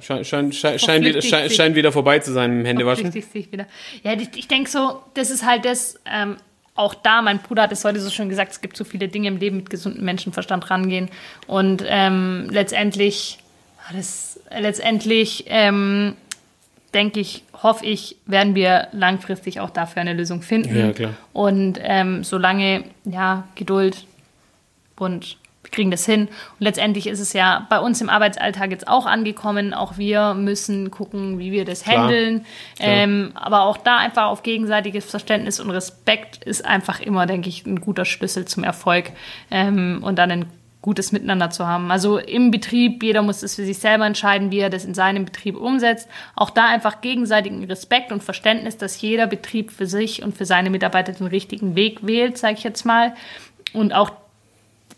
[0.00, 1.56] scheint schein, schein, schein, wieder, schein, sich.
[1.56, 3.10] scheint wieder vorbei zu sein im Händewaschen.
[3.10, 3.66] Sich wieder.
[4.02, 6.36] Ja, ich, ich denke so, das ist halt das, ähm,
[6.74, 9.28] auch da, mein Bruder hat es heute so schön gesagt, es gibt so viele Dinge
[9.28, 11.10] im Leben mit gesundem Menschenverstand rangehen.
[11.48, 13.38] Und ähm, letztendlich,
[13.80, 16.14] ah, das, letztendlich ähm,
[16.94, 20.76] denke ich, hoffe ich, werden wir langfristig auch dafür eine Lösung finden.
[20.76, 21.14] Ja, klar.
[21.32, 24.06] Und ähm, solange, ja, Geduld
[24.96, 26.22] und wir kriegen das hin.
[26.28, 29.74] Und letztendlich ist es ja bei uns im Arbeitsalltag jetzt auch angekommen.
[29.74, 32.04] Auch wir müssen gucken, wie wir das Klar.
[32.04, 32.46] handeln.
[32.76, 32.88] Klar.
[32.88, 37.66] Ähm, aber auch da einfach auf gegenseitiges Verständnis und Respekt ist einfach immer, denke ich,
[37.66, 39.10] ein guter Schlüssel zum Erfolg
[39.50, 40.46] ähm, und dann ein
[40.88, 41.90] gutes Miteinander zu haben.
[41.90, 45.26] Also im Betrieb, jeder muss es für sich selber entscheiden, wie er das in seinem
[45.26, 46.08] Betrieb umsetzt.
[46.34, 50.70] Auch da einfach gegenseitigen Respekt und Verständnis, dass jeder Betrieb für sich und für seine
[50.70, 53.14] Mitarbeiter den richtigen Weg wählt, sage ich jetzt mal.
[53.74, 54.12] Und auch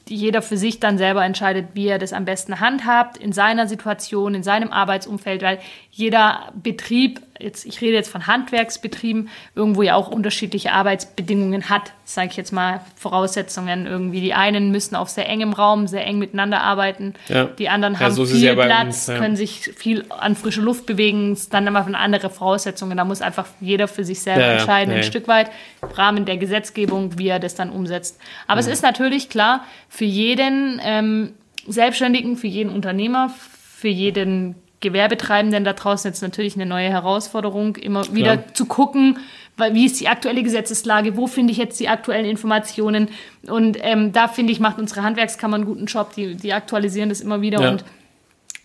[0.09, 4.37] jeder für sich dann selber entscheidet, wie er das am besten handhabt, in seiner Situation,
[4.37, 5.59] in seinem Arbeitsumfeld, weil
[5.91, 12.29] jeder Betrieb, jetzt, ich rede jetzt von Handwerksbetrieben, irgendwo ja auch unterschiedliche Arbeitsbedingungen hat, sage
[12.31, 14.21] ich jetzt mal, Voraussetzungen irgendwie.
[14.21, 17.45] Die einen müssen auf sehr engem Raum, sehr eng miteinander arbeiten, Ja.
[17.45, 19.19] die anderen Ja, haben so viel Platz, uns, ja.
[19.19, 22.97] können sich viel an frische Luft bewegen, dann immer von andere Voraussetzungen.
[22.97, 25.03] Da muss einfach jeder für sich selber entscheiden, ein.
[25.03, 25.51] Stück weit
[25.83, 28.19] im Rahmen der Gesetzgebung, wie er das dann umsetzt.
[28.47, 31.33] Aber es ist natürlich klar, für jeden ähm,
[31.67, 33.31] Selbstständigen, für jeden Unternehmer,
[33.77, 38.55] für jeden Gewerbetreibenden da draußen jetzt natürlich eine neue Herausforderung, immer wieder Klar.
[38.55, 39.19] zu gucken,
[39.73, 43.09] wie ist die aktuelle Gesetzeslage, wo finde ich jetzt die aktuellen Informationen.
[43.47, 47.21] Und ähm, da finde ich, macht unsere Handwerkskammer einen guten Job, die, die aktualisieren das
[47.21, 47.71] immer wieder Ja.
[47.71, 47.85] und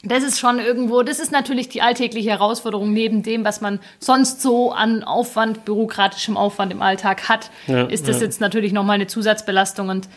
[0.07, 4.39] das ist schon irgendwo, das ist natürlich die alltägliche Herausforderung neben dem, was man sonst
[4.39, 8.25] so an Aufwand, bürokratischem Aufwand im Alltag hat, Ja, ist das ja.
[8.25, 10.07] jetzt natürlich nochmal eine Zusatzbelastung und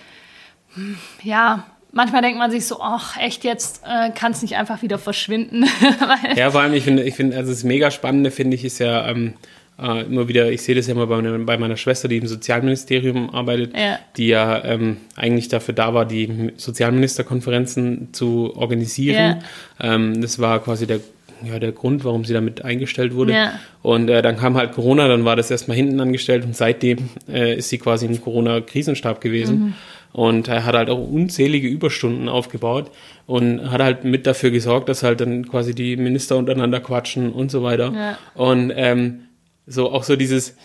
[0.74, 4.82] hm, ja, manchmal denkt man sich so, ach echt jetzt, äh, kann es nicht einfach
[4.82, 5.64] wieder verschwinden.
[6.36, 9.08] Ja, vor allem, ich finde, ich finde, also das mega Spannende, finde ich, ist ja
[9.08, 9.34] ähm,
[9.80, 12.26] äh, immer wieder, ich sehe das ja immer bei, meiner- bei meiner Schwester, die im
[12.26, 13.98] Sozialministerium arbeitet, Ja.
[14.16, 19.42] die ja ähm, eigentlich dafür da war, die Sozialministerkonferenzen zu organisieren.
[19.80, 21.00] Ähm, das war quasi der,
[21.44, 23.32] ja, der Grund, warum sie damit eingestellt wurde.
[23.32, 23.52] Ja.
[23.82, 27.56] Und äh, dann kam halt Corona, dann war das erstmal hinten angestellt und seitdem äh,
[27.56, 29.58] ist sie quasi im Corona-Krisenstab gewesen.
[29.60, 29.74] Mhm.
[30.12, 32.90] Und er hat halt auch unzählige Überstunden aufgebaut
[33.26, 37.50] und hat halt mit dafür gesorgt, dass halt dann quasi die Minister untereinander quatschen und
[37.50, 37.92] so weiter.
[37.94, 38.18] Ja.
[38.34, 39.20] Und ähm,
[39.66, 40.56] so auch so dieses,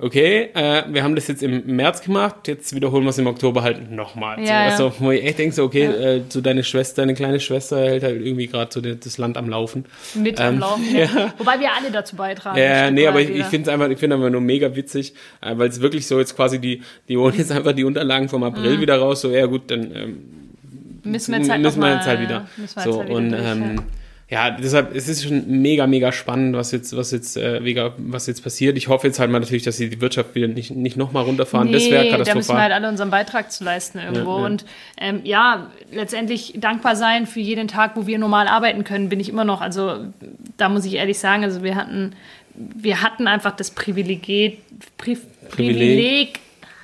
[0.00, 3.62] okay, äh, wir haben das jetzt im März gemacht, jetzt wiederholen wir es im Oktober
[3.62, 4.38] halt nochmal.
[4.40, 4.64] Ja, so, ja.
[4.64, 8.02] also, wo ich echt denke, so, okay, äh, so deine Schwester, deine kleine Schwester hält
[8.02, 9.84] halt irgendwie gerade so das Land am Laufen.
[10.14, 10.84] Mit am Ähm, Laufen.
[10.96, 11.34] Ja.
[11.38, 12.58] Wobei wir alle dazu beitragen.
[12.58, 15.56] Ja, nee, aber ich, ich finde es einfach, ich finde einfach nur mega witzig, äh,
[15.56, 18.80] weil es wirklich so jetzt quasi die, die holen jetzt einfach die Unterlagen vom April
[18.80, 20.20] wieder raus, so, ja gut, dann ähm,
[21.04, 22.46] müssen wir jetzt halt, müssen wir jetzt halt wieder.
[22.56, 23.82] müssen wir so, halt wieder und durch, ähm,
[24.30, 24.48] ja.
[24.48, 28.26] ja, deshalb, es ist schon mega, mega spannend, was jetzt, was jetzt, äh, mega, was
[28.26, 28.76] jetzt passiert.
[28.76, 31.72] Ich hoffe jetzt halt mal natürlich, dass sie die Wirtschaft wieder nicht, nicht nochmal runterfahren.
[31.72, 32.62] das wäre da müssen wir katastrophal.
[32.62, 34.36] halt alle unseren Beitrag zu leisten irgendwo.
[34.36, 34.46] Ja, ja.
[34.46, 34.64] Und
[34.98, 39.28] ähm, ja, letztendlich dankbar sein für jeden Tag, wo wir normal arbeiten können, bin ich
[39.28, 39.60] immer noch.
[39.60, 40.06] Also
[40.56, 42.14] da muss ich ehrlich sagen, also wir hatten,
[42.54, 44.58] wir hatten einfach das Privileg,
[44.96, 45.18] Pri
[45.50, 46.40] Privileg,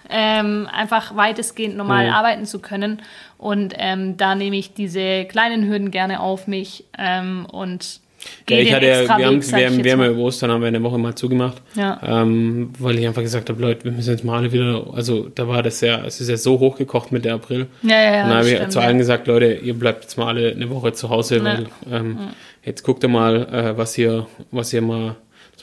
[0.09, 2.13] ähm, einfach weitestgehend normal Mhm.
[2.13, 3.03] arbeiten zu können.
[3.39, 8.01] Und ähm, da nehme ich diese kleinen Hürden gerne auf mich ähm, und
[8.49, 10.69] Ja, ich hatte, wir haben, Weg, wir haben, wir haben ja über Ostern haben wir
[10.69, 12.01] eine Woche mal zugemacht, Ja.
[12.03, 15.47] ähm, weil ich einfach gesagt habe, Leute, wir müssen jetzt mal alle wieder, also da
[15.47, 17.67] war das ja, es ist ja so hochgekocht mit der April.
[17.83, 20.29] Ja, ja, ja, und dann habe ich zu allen gesagt, Leute, ihr bleibt jetzt mal
[20.29, 22.19] alle eine Woche zu Hause, weil ähm,
[22.65, 25.15] jetzt guckt ihr mal, äh, was ihr, was ihr mal,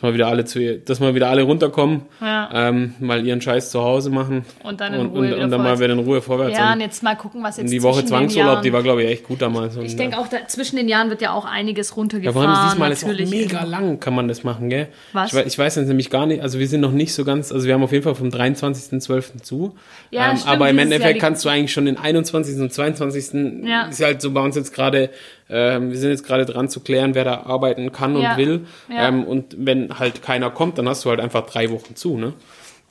[0.04, 2.50] mal wieder alle zu, dass mal wieder alle runterkommen, Ja.
[2.54, 5.64] ähm, mal ihren Scheiß zu Hause machen Und dann in und, Ruhe und, und dann
[5.64, 6.58] mal wieder in Ruhe vorwärts.
[6.58, 9.10] Ja, und, jetzt mal gucken, was jetzt und die Woche Zwangsurlaub, die war glaube ich
[9.10, 9.76] echt gut damals.
[9.78, 12.48] Ich denke auch, da, zwischen den Jahren wird ja auch einiges ja, runtergefahren.
[12.48, 13.30] vor allem diesmal ist auch natürlich.
[13.30, 14.90] mega lang, kann man das machen, gell?
[15.14, 15.34] Was?
[15.34, 17.66] Ich, ich weiß jetzt nämlich gar nicht, also wir sind noch nicht so ganz, also
[17.66, 19.42] wir haben auf jeden Fall vom 23.12.
[19.42, 19.76] zu.
[20.12, 22.60] Ja, ähm, stimmt, aber im Endeffekt kannst du eigentlich schon den 21.
[22.60, 23.64] und 22.
[23.66, 23.88] Ja.
[23.88, 25.10] ist halt so bei uns jetzt gerade,
[25.54, 28.36] ähm, wir sind jetzt gerade dran zu klären, wer da arbeiten kann und Ja.
[28.38, 28.62] will.
[28.90, 29.08] Ja.
[29.08, 32.34] Ähm, und wenn halt keiner kommt, dann hast du halt einfach drei Wochen zu, ne?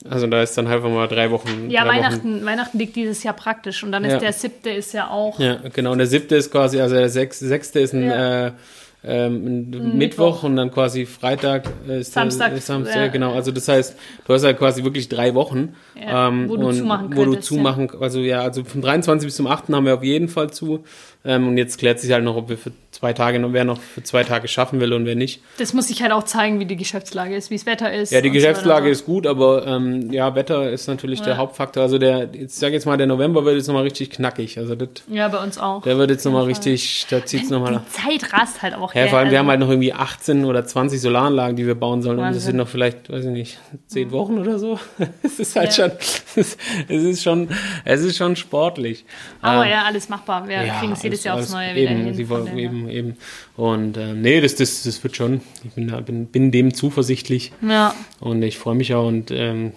[0.09, 1.69] Also da ist dann halt einfach mal drei Wochen.
[1.69, 4.19] Ja, drei Wochen Weihnachten, Weihnachten liegt dieses Jahr praktisch und dann ist Ja.
[4.19, 5.39] der siebte ist ja auch.
[5.39, 5.91] Ja, genau.
[5.93, 8.51] Und der siebte ist quasi, also der sechs, sechste ist ein, äh,
[9.05, 13.07] ähm, ein Mittwoch und dann quasi Freitag äh, ist Samstag, Der, ist Samstag, ja.
[13.07, 13.33] genau.
[13.33, 16.75] Also das heißt, du hast halt quasi wirklich drei Wochen, Ja, ähm, wo du und
[16.75, 17.57] zumachen wo du könntest, ja.
[17.57, 19.69] zumachen, also ja, also vom 23 bis zum 8.
[19.69, 20.83] haben wir auf jeden Fall zu.
[21.25, 23.79] Ähm, und jetzt klärt sich halt noch, ob wir für zwei Tage noch, wer noch
[23.79, 25.41] für zwei Tage schaffen will und wer nicht.
[25.57, 28.11] Das muss sich halt auch zeigen, wie die Geschäftslage ist, wie das Wetter ist.
[28.11, 28.39] Ja, die und so.
[28.39, 31.37] Geschäftslage ist gut, aber ähm, ja, Wetter ist natürlich der Ja.
[31.37, 31.81] Hauptfaktor.
[31.83, 34.57] Also der, ich sag jetzt mal, der November wird jetzt nochmal richtig knackig.
[34.57, 35.83] Also das, Ja, bei uns auch.
[35.83, 39.05] der wird jetzt nochmal richtig, da zieht's nochmal Die Zeit rast halt auch auch.
[39.05, 41.75] Ja, vor allem, wir Also- haben halt noch irgendwie 18 oder 20 Solaranlagen, die wir
[41.75, 42.17] bauen sollen.
[42.19, 42.45] Und das Wahnsinn.
[42.47, 44.79] sind noch vielleicht, weiß ich nicht, 10 Wochen oder so.
[45.23, 45.89] Es ist halt Ja.
[45.89, 45.97] schon,
[46.35, 46.57] es
[47.03, 47.49] ist schon,
[47.85, 49.05] es ist schon sportlich.
[49.41, 50.47] Aber Ähm, ja, alles machbar.
[50.47, 52.13] Wir kriegen es jedes Jahr aufs Neue wieder eben, hin.
[52.13, 53.17] Sie wollen, eben, eben.
[53.57, 55.41] Und ähm, nee, das, das, das wird schon.
[55.63, 57.93] Ich bin, da, bin, bin dem zuversichtlich Ja.
[58.19, 59.07] und ich freue mich auch.
[59.07, 59.73] Und ähm,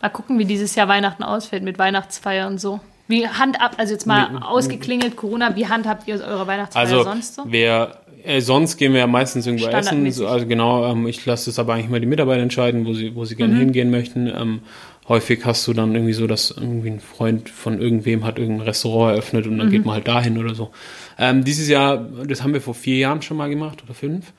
[0.00, 2.78] Mal gucken, wie dieses Jahr Weihnachten ausfällt mit Weihnachtsfeier und so.
[3.08, 7.42] Wie handhabt, also jetzt mal ausgeklingelt Corona, wie handhabt ihr eure Weihnachtsfeier also sonst so?
[7.46, 10.10] wer äh, sonst gehen wir ja meistens irgendwo essen.
[10.12, 13.14] So, also genau, ähm, ich lasse das aber eigentlich mal die Mitarbeiter entscheiden, wo sie,
[13.14, 13.58] wo sie gerne Mhm.
[13.58, 14.26] hingehen möchten.
[14.26, 14.60] Ähm,
[15.08, 19.12] häufig hast du dann irgendwie so, dass irgendwie ein Freund von irgendwem hat irgendein Restaurant
[19.14, 19.70] eröffnet und dann Mhm.
[19.72, 20.70] geht man halt dahin oder so.
[21.18, 24.32] Ähm, dieses Jahr, das haben wir vor vier Jahren schon mal gemacht oder fünf.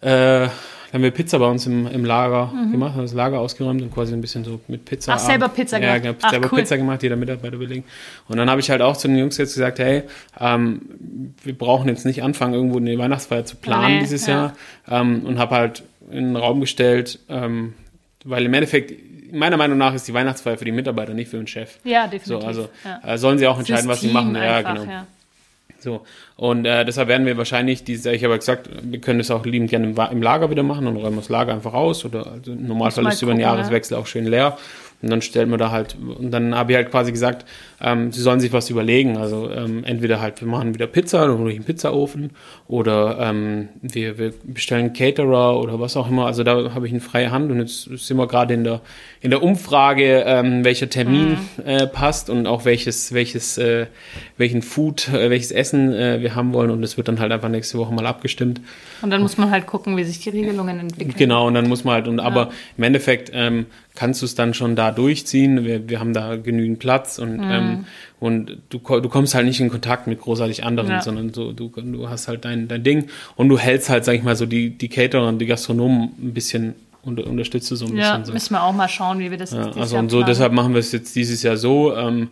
[0.00, 0.48] Äh,
[0.96, 4.14] haben wir Pizza bei uns im, im Lager gemacht, haben das Lager ausgeräumt und quasi
[4.14, 5.12] ein bisschen so mit Pizza.
[5.12, 5.18] Mhm.
[5.18, 6.02] Ach, selber Pizza ja, gemacht.
[6.02, 6.58] genau, Ach, selber cool.
[6.58, 7.84] Pizza gemacht, jeder Mitarbeiter belegen.
[8.28, 10.04] Und dann habe ich halt auch zu den Jungs jetzt gesagt, hey,
[10.40, 10.80] ähm,
[11.44, 14.34] wir brauchen jetzt nicht anfangen, irgendwo eine Weihnachtsfeier zu planen Nee, dieses ja.
[14.34, 14.56] Jahr.
[14.88, 17.74] Ähm, und habe halt in den Raum gestellt, ähm,
[18.24, 18.94] weil im Endeffekt,
[19.34, 21.78] meiner Meinung nach, ist die Weihnachtsfeier für die Mitarbeiter, nicht für den Chef.
[21.84, 22.40] Ja, definitiv.
[22.42, 23.14] So, also ja.
[23.14, 24.34] äh, sollen sie auch entscheiden, was sie machen.
[24.34, 24.90] Ja, einfach, genau.
[24.90, 25.06] ja.
[25.78, 26.02] So.
[26.36, 29.30] Und äh, deshalb werden wir wahrscheinlich dieses Jahr, ich habe ja gesagt, wir können das
[29.30, 32.04] auch liebend gerne im, im Lager wieder machen und räumen das Lager einfach aus.
[32.04, 34.58] Oder also im Normalfall mal ist es über den gucken, Jahreswechsel auch schön leer.
[35.02, 37.44] Und dann stellen wir da halt, und dann habe ich halt quasi gesagt,
[37.80, 39.18] ähm, sie sollen sich was überlegen.
[39.18, 42.30] Also ähm, entweder halt, wir machen wieder Pizza oder durch einen Pizzaofen
[42.66, 46.26] oder ähm, wir, wir bestellen einen Caterer oder was auch immer.
[46.26, 48.80] Also da habe ich eine freie Hand und jetzt sind wir gerade in der,
[49.20, 53.86] in der Umfrage, ähm, welcher Termin äh, passt und auch welches, welches, äh,
[54.38, 56.70] welchen Food, äh, welches Essen äh, wir haben wollen.
[56.70, 58.62] Und das wird dann halt einfach nächste Woche mal abgestimmt.
[59.02, 61.14] Und dann muss man halt gucken, wie sich die Regelungen entwickeln.
[61.18, 64.54] Genau, und dann muss man halt, und aber im Endeffekt ähm, kannst du es dann
[64.54, 65.64] schon da durchziehen.
[65.64, 67.50] Wir, wir haben da genügend Platz und, Mhm.
[67.50, 67.84] ähm,
[68.20, 71.02] und du, du kommst halt nicht in Kontakt mit großartig anderen, Ja.
[71.02, 74.22] sondern so, du, du hast halt dein, dein Ding und du hältst halt, sag ich
[74.22, 77.96] mal, so die, die Caterer und die Gastronomen ein bisschen unter, unterstützt du so ein
[77.96, 78.24] Ja, bisschen.
[78.26, 78.32] So.
[78.32, 80.28] müssen wir auch mal schauen, wie wir das Ja, also Jahr und so, planen.
[80.30, 81.94] deshalb machen wir es jetzt dieses Jahr so.
[81.96, 82.28] Ähm,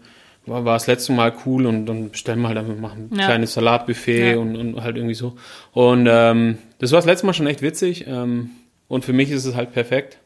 [0.46, 3.24] war, war das letzte Mal cool und dann bestellen wir halt einfach machen ein Ja.
[3.24, 4.36] kleines Salatbuffet Ja.
[4.38, 5.36] und, und halt irgendwie so.
[5.72, 8.04] Und ähm, das war das letzte Mal schon echt witzig.
[8.06, 8.50] Ähm,
[8.88, 10.18] und für mich ist es halt perfekt.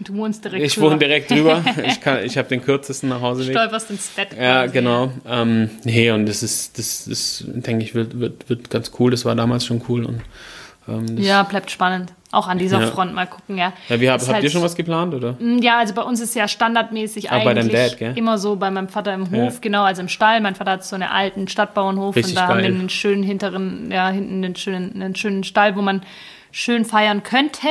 [0.00, 0.86] Du wohnst direkt Ich drüber.
[0.90, 1.62] wohne direkt drüber.
[1.86, 3.52] Ich, kann, ich habe den kürzesten Nachhauseweg.
[3.52, 4.28] Stolperst ins Bett.
[4.38, 4.72] Ja, quasi.
[4.74, 5.10] genau.
[5.28, 9.10] Ähm, nee, und das ist, das, das denke ich, wird, wird, wird ganz cool.
[9.10, 10.04] Das war damals schon cool.
[10.04, 10.20] Und,
[10.88, 12.12] ähm, Ja, bleibt spannend.
[12.30, 12.86] Auch an dieser Ja.
[12.88, 13.72] Front mal gucken, ja.
[13.88, 15.34] ja, wie, habt, Ist habt ihr halt- schon was geplant, oder?
[15.60, 18.88] Ja, also bei uns ist ja standardmäßig bei deinem eigentlich Dad, immer so bei meinem
[18.88, 19.58] Vater im Hof, Ja.
[19.62, 20.42] genau, also im Stall.
[20.42, 22.74] Mein Vater hat so einen alten Stadtbauernhof Richtig und da haben wir geil.
[22.78, 26.02] einen schönen hinteren, ja, hinten einen schönen, einen schönen Stall, wo man
[26.52, 27.66] schön feiern könnte.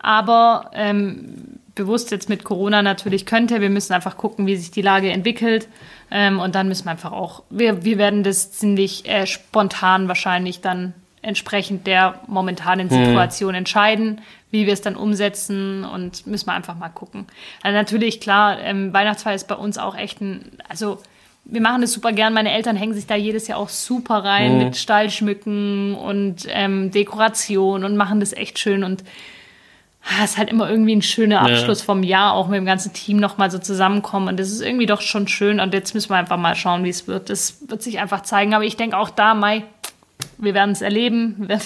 [0.00, 3.60] Aber ähm, bewusst jetzt mit Corona natürlich könnte.
[3.60, 5.68] Wir müssen einfach gucken, wie sich die Lage entwickelt.
[6.10, 10.60] Ähm, und dann müssen wir einfach auch, wir, wir werden das ziemlich äh, spontan wahrscheinlich
[10.60, 16.76] dann entsprechend der momentanen Situation entscheiden, wie wir es dann umsetzen und müssen wir einfach
[16.76, 17.26] mal gucken.
[17.62, 20.98] Also natürlich, klar, ähm, Weihnachtsfeier ist bei uns auch echt ein, also
[21.44, 22.34] wir machen das super gern.
[22.34, 27.84] Meine Eltern hängen sich da jedes Jahr auch super rein mit Stallschmücken und ähm, Dekoration
[27.84, 29.02] und machen das echt schön und
[30.22, 33.18] es ist halt immer irgendwie ein schöner Abschluss vom Jahr, auch mit dem ganzen Team
[33.18, 34.28] nochmal so zusammenkommen.
[34.28, 35.60] Und das ist irgendwie doch schon schön.
[35.60, 37.30] Und jetzt müssen wir einfach mal schauen, wie es wird.
[37.30, 38.54] Das wird sich einfach zeigen.
[38.54, 39.64] Aber ich denke auch da, Mai,
[40.38, 41.36] wir werden es erleben.
[41.48, 41.60] Wir,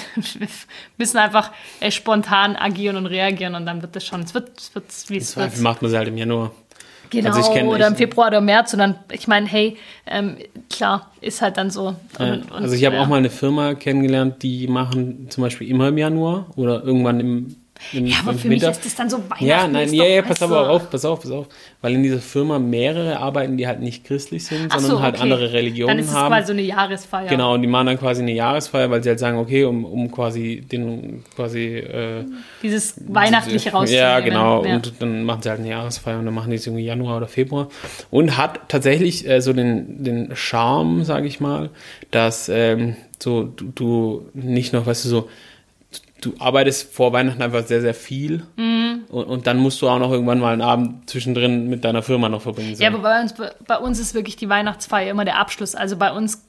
[0.99, 3.55] müssen einfach äh, spontan agieren und reagieren.
[3.55, 5.59] Und dann wird es schon, es wird, es wird wie es wird.
[5.61, 6.53] Macht man sie halt im Januar.
[7.11, 8.73] Genau, Also kenn- oder im Februar oder März.
[8.73, 10.37] Und dann, ich meine, hey, ähm,
[10.71, 11.95] klar, ist halt dann so.
[12.19, 12.33] Ja.
[12.33, 13.03] Und, und, also ich habe ja.
[13.03, 17.57] auch mal eine Firma kennengelernt, die machen zum Beispiel immer im Januar oder irgendwann im,
[17.93, 18.69] im, Ja, aber für Winter.
[18.69, 19.45] mich ist das dann so Weihnachten.
[19.45, 21.47] ja, nein, ja, ja, pass aber auf, pass auf, pass auf.
[21.81, 25.15] Weil in dieser Firma mehrere arbeiten, die halt nicht christlich sind, Ach sondern so, halt
[25.15, 25.23] okay.
[25.25, 26.29] andere Religionen Dann ist es haben.
[26.29, 27.27] quasi so eine Jahresfeier.
[27.29, 30.11] Genau, und die machen dann quasi eine Jahresfeier, weil sie halt sagen, okay, um, um
[30.11, 32.25] quasi den quasi äh,
[32.63, 34.09] Dieses Weihnachtliche rauszunehmen.
[34.09, 34.65] Ja, genau.
[34.65, 34.77] Ja.
[34.77, 37.29] Und dann machen sie halt eine Jahresfeier und dann machen die es irgendwie Januar oder
[37.29, 37.69] Februar.
[38.11, 41.71] Und hat tatsächlich äh, so den, den Charme, sage ich mal,
[42.11, 45.29] dass ähm, so du, du nicht noch, weißt du, so
[46.23, 49.05] du arbeitest vor Weihnachten einfach sehr, sehr viel Mhm.
[49.09, 52.29] und, und dann musst du auch noch irgendwann mal einen Abend zwischendrin mit deiner Firma
[52.29, 52.75] noch verbringen.
[52.75, 52.83] So.
[52.83, 53.35] Ja, aber bei uns,
[53.67, 55.75] bei uns ist wirklich die Weihnachtsfeier immer der Abschluss.
[55.75, 56.45] Also bei uns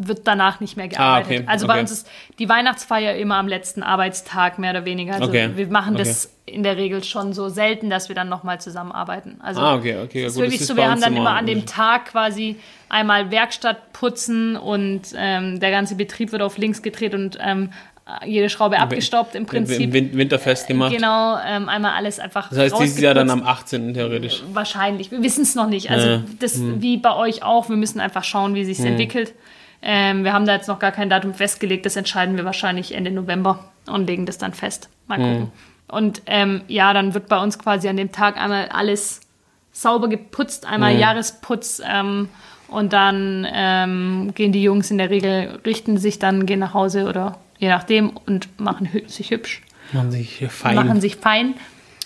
[0.00, 1.30] wird danach nicht mehr gearbeitet.
[1.30, 1.80] Ah, okay, Also bei okay.
[1.80, 5.14] uns ist die Weihnachtsfeier immer am letzten Arbeitstag mehr oder weniger.
[5.14, 8.60] Also Okay, wir machen das in der Regel schon so selten, dass wir dann nochmal
[8.60, 9.38] zusammenarbeiten.
[9.42, 11.46] Also Ah, okay, okay, ja, gut, wirklich so, bei wir haben dann immer immer an
[11.46, 12.56] dem Tag quasi
[12.88, 17.70] einmal Werkstatt putzen und ähm, der ganze Betrieb wird auf links gedreht und ähm,
[18.24, 19.92] jede Schraube abgestaubt im Im Prinzip.
[19.92, 20.92] Win- Winterfest gemacht.
[20.92, 23.74] Genau, ähm, einmal alles einfach Das heißt, dieses Jahr dann am rausgeputzt.
[23.74, 23.94] 18.
[23.94, 24.42] theoretisch.
[24.52, 25.10] Wahrscheinlich.
[25.10, 25.90] Wir wissen es noch nicht.
[25.90, 26.22] Also Ja.
[26.40, 27.68] das wie bei euch auch.
[27.68, 29.34] Wir müssen einfach schauen, wie sich entwickelt.
[29.82, 31.86] Ähm, wir haben da jetzt noch gar kein Datum festgelegt.
[31.86, 34.88] Das entscheiden wir wahrscheinlich Ende November und legen das dann fest.
[35.06, 35.38] Mal gucken.
[35.40, 35.50] Mhm.
[35.88, 39.20] Und ähm, ja, dann wird bei uns quasi an dem Tag einmal alles
[39.72, 41.00] sauber geputzt, einmal mhm.
[41.00, 41.80] Jahresputz.
[41.88, 42.28] Ähm,
[42.68, 47.06] und dann ähm, gehen die Jungs in der Regel, richten sich dann, gehen nach Hause
[47.08, 49.62] oder je nachdem und machen sich hübsch.
[49.92, 50.74] Machen sich fein.
[50.74, 51.54] Machen sich fein.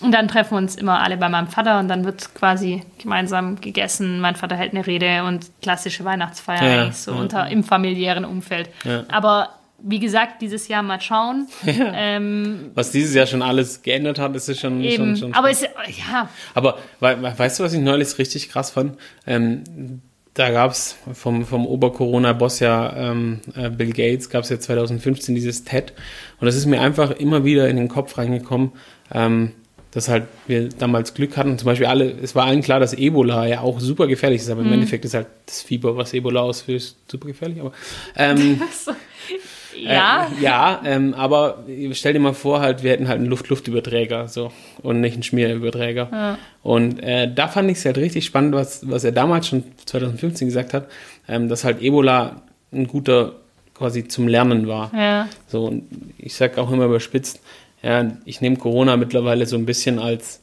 [0.01, 3.61] Und dann treffen wir uns immer alle bei meinem Vater und dann wird quasi gemeinsam
[3.61, 4.19] gegessen.
[4.19, 7.19] Mein Vater hält eine Rede und klassische Weihnachtsfeier ja, so ja.
[7.19, 8.69] unter im familiären Umfeld.
[8.83, 9.05] Ja.
[9.07, 9.49] Aber
[9.85, 11.47] wie gesagt, dieses Jahr mal schauen.
[11.95, 15.49] Ähm, was dieses Jahr schon alles geändert hat, ist es schon, eben, schon, schon Aber
[15.49, 16.29] es, ja.
[16.53, 18.97] Aber weißt du, was ich neulich richtig krass fand?
[19.27, 20.01] Ähm,
[20.33, 25.35] da gab es vom, vom Ober-Corona-Boss ja ähm, äh, Bill Gates, gab es ja 2015
[25.35, 25.93] dieses TED.
[26.39, 28.71] Und das ist mir einfach immer wieder in den Kopf reingekommen,
[29.13, 29.51] ähm,
[29.91, 31.59] dass halt wir damals Glück hatten.
[31.59, 34.61] Zum Beispiel alle, es war allen klar, dass Ebola ja auch super gefährlich ist, aber
[34.61, 34.67] mhm.
[34.67, 37.59] im Endeffekt ist halt das Fieber, was Ebola auslöst, super gefährlich.
[37.59, 37.73] Aber
[38.15, 38.59] ähm,
[39.77, 40.27] ja.
[40.27, 44.51] Äh, ja, ähm, aber stell dir mal vor, halt, wir hätten halt einen Luft-Luft-Überträger so
[44.81, 46.09] und nicht einen Schmierüberträger.
[46.11, 46.37] Ja.
[46.61, 50.47] Und äh, da fand ich es halt richtig spannend, was, was er damals schon 2015
[50.47, 50.87] gesagt hat,
[51.27, 53.33] ähm, dass halt Ebola ein guter
[53.73, 54.91] quasi zum Lernen war.
[54.95, 55.27] Ja.
[55.47, 55.83] So, und
[56.17, 57.41] ich sag auch immer überspitzt,
[57.81, 60.39] ja, ich nehme Corona mittlerweile so ein bisschen als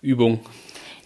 [0.00, 0.40] Übung.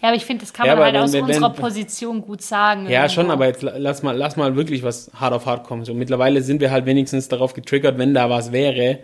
[0.01, 2.41] Ja, aber ich finde, das kann ja, man halt wenn, aus wenn, unserer Position gut
[2.41, 2.87] sagen.
[2.87, 5.85] Ja, schon, aber jetzt lass mal, lass mal wirklich was hart auf hart kommen.
[5.85, 8.99] So, mittlerweile sind wir halt wenigstens darauf getriggert, wenn da was wäre,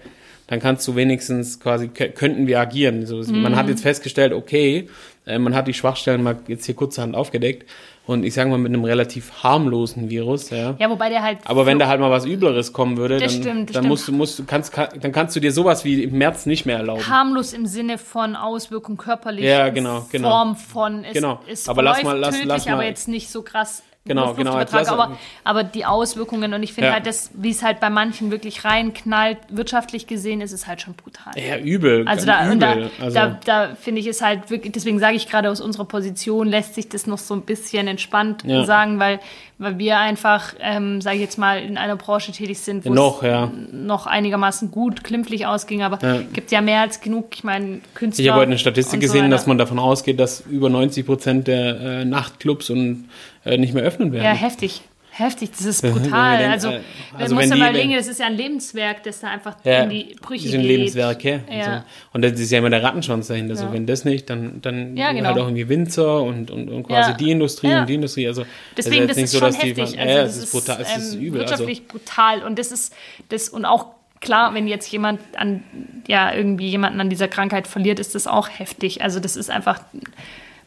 [0.47, 3.05] dann kannst du wenigstens quasi, könnten wir agieren.
[3.07, 3.41] So, mhm.
[3.41, 4.87] Man hat jetzt festgestellt, okay,
[5.25, 7.67] äh, man hat die Schwachstellen mal jetzt hier kurzerhand aufgedeckt
[8.05, 10.75] und ich sage mal mit einem relativ harmlosen Virus, ja.
[10.77, 11.39] Ja, wobei der halt.
[11.45, 14.07] Aber wenn da halt mal was Übleres kommen würde, das dann, stimmt, das dann musst
[14.07, 17.07] du, musst du, kannst, dann kannst du dir sowas wie im März nicht mehr erlauben.
[17.07, 19.45] Harmlos im Sinne von Auswirkung körperlich.
[19.45, 20.29] Ja, genau, genau.
[20.29, 21.39] Form von, es, genau.
[21.47, 22.73] es aber lass mal, lass, tödlich, lass mal.
[22.73, 24.57] aber jetzt nicht so krass Genau, genau.
[24.57, 26.93] Aber, aber die Auswirkungen und ich finde ja.
[26.95, 30.93] halt, das, wie es halt bei manchen wirklich reinknallt, wirtschaftlich gesehen, ist es halt schon
[30.93, 31.31] brutal.
[31.37, 32.05] Ja, übel.
[32.05, 32.59] Also da, übel.
[32.59, 33.15] da, also.
[33.15, 36.75] da, da finde ich es halt wirklich, deswegen sage ich gerade aus unserer Position, lässt
[36.75, 38.65] sich das noch so ein bisschen entspannt ja.
[38.65, 39.21] sagen, weil,
[39.57, 43.23] weil wir einfach, ähm, sage ich jetzt mal, in einer Branche tätig sind, wo noch,
[43.23, 43.51] es ja.
[43.71, 46.21] noch einigermaßen gut, klimpflich ausging, aber ja.
[46.33, 48.23] gibt ja mehr als genug, ich meine, Künstler.
[48.23, 51.47] Ich habe heute eine Statistik gesehen, so dass man davon ausgeht, dass über 90 Prozent
[51.47, 53.09] der äh, Nachtclubs und
[53.45, 54.25] äh, nicht mehr öffnen werden.
[54.25, 54.81] Ja, heftig.
[55.15, 56.39] Heftig, das ist brutal.
[56.39, 56.69] Denkt, also,
[57.15, 59.91] also man muss ja überlegen, das ist ja ein Lebenswerk, das da einfach ja, in
[59.91, 60.55] die Brüche geht.
[60.55, 61.39] ein Lebenswerk, ja.
[61.51, 61.63] ja.
[61.63, 61.83] So.
[62.13, 63.53] Und das ist ja immer der Rattenschwanz dahinter.
[63.53, 63.61] Ja.
[63.61, 65.27] So, wenn das nicht, dann, dann ja, genau.
[65.27, 68.27] halt auch irgendwie Winzer und, und, und quasi die Industrie und die Industrie.
[68.27, 68.43] Also,
[68.75, 69.91] Deswegen, das ist, das ist schon heftig.
[69.91, 71.41] Die, also, ja, das ist brutal, es ist ähm, übel.
[71.41, 71.99] Wirtschaftlich also.
[71.99, 72.43] brutal.
[72.43, 72.95] Und das ist,
[73.29, 73.85] das, und auch
[74.19, 75.63] klar, wenn jetzt jemand an,
[76.07, 79.03] ja, irgendwie jemanden an dieser Krankheit verliert, ist das auch heftig.
[79.03, 79.79] Also, das ist einfach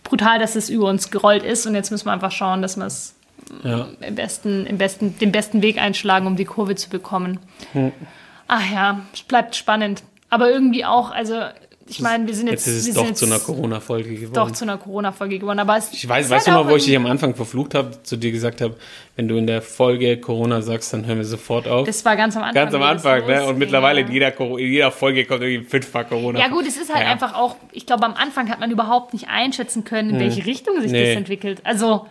[0.04, 2.86] brutal, dass es über uns gerollt ist und jetzt müssen wir einfach schauen, dass wir
[2.86, 3.15] es
[3.62, 3.88] ja.
[4.00, 7.38] im besten, im besten, den besten Weg einschlagen, um die Kurve zu bekommen.
[7.72, 7.92] Hm.
[8.48, 10.02] Ach ja, es bleibt spannend.
[10.28, 11.40] Aber irgendwie auch, also
[11.88, 12.66] ich meine, wir sind jetzt.
[12.66, 14.34] Jetzt ist es doch zu einer Corona-Folge geworden.
[14.34, 15.60] Doch zu einer Corona-Folge geworden.
[15.60, 18.16] Aber es ich weiß, weißt du noch, wo ich dich am Anfang verflucht habe, zu
[18.16, 18.74] dir gesagt habe,
[19.14, 21.86] wenn du in der Folge Corona sagst, dann hören wir sofort auf.
[21.86, 22.54] Das war ganz am Anfang.
[22.54, 23.44] Ganz am Anfang, ne?
[23.46, 26.40] Und mittlerweile in jeder, in jeder Folge kommt irgendwie fünfmal Corona.
[26.40, 27.10] Ja, gut, es ist halt ja.
[27.10, 30.22] einfach auch, ich glaube, am Anfang hat man überhaupt nicht einschätzen können, in hm.
[30.22, 31.06] welche Richtung sich nee.
[31.06, 31.60] das entwickelt.
[31.64, 32.06] Also.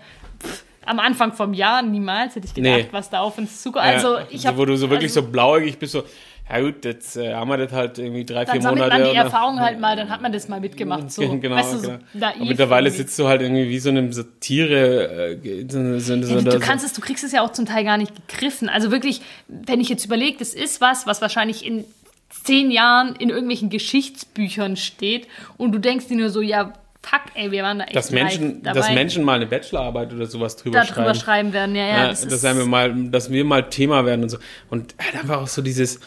[0.85, 2.87] Am Anfang vom Jahr niemals hätte ich gedacht, nee.
[2.91, 3.85] was da auf uns zukommt.
[3.85, 4.57] Also, ich habe.
[4.57, 6.03] Wo du so wirklich also, so blauäugig bist, so,
[6.49, 8.89] ja gut, jetzt äh, haben wir das halt irgendwie drei, vier Monate.
[8.89, 11.11] Dann man die Erfahrung halt mal, dann hat man das mal mitgemacht.
[11.11, 11.23] So.
[11.39, 12.33] Genau, weißt du, so genau.
[12.39, 13.01] Und mittlerweile irgendwie.
[13.01, 15.33] sitzt du halt irgendwie wie so eine Satire.
[15.43, 17.97] Äh, so, so, ja, du, kannst es, du kriegst es ja auch zum Teil gar
[17.97, 18.69] nicht gegriffen.
[18.69, 21.83] Also wirklich, wenn ich jetzt überlege, das ist was, was wahrscheinlich in
[22.29, 26.73] zehn Jahren in irgendwelchen Geschichtsbüchern steht und du denkst dir nur so, ja,
[27.05, 28.79] fuck, ey, wir waren da echt dass Menschen, dabei.
[28.79, 31.01] Dass Menschen mal eine Bachelorarbeit oder sowas drüber da schreiben.
[31.01, 32.07] drüber schreiben werden, ja, ja.
[32.07, 34.37] das dass, wir mal, dass wir mal Thema werden und so.
[34.69, 35.99] Und halt einfach auch so dieses,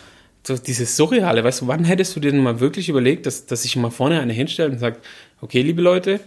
[0.47, 3.63] so dieses Surreale, weißt du, wann hättest du dir denn mal wirklich überlegt, dass, dass
[3.63, 5.05] sich mal vorne einer hinstellt und sagt,
[5.41, 6.21] okay, liebe Leute,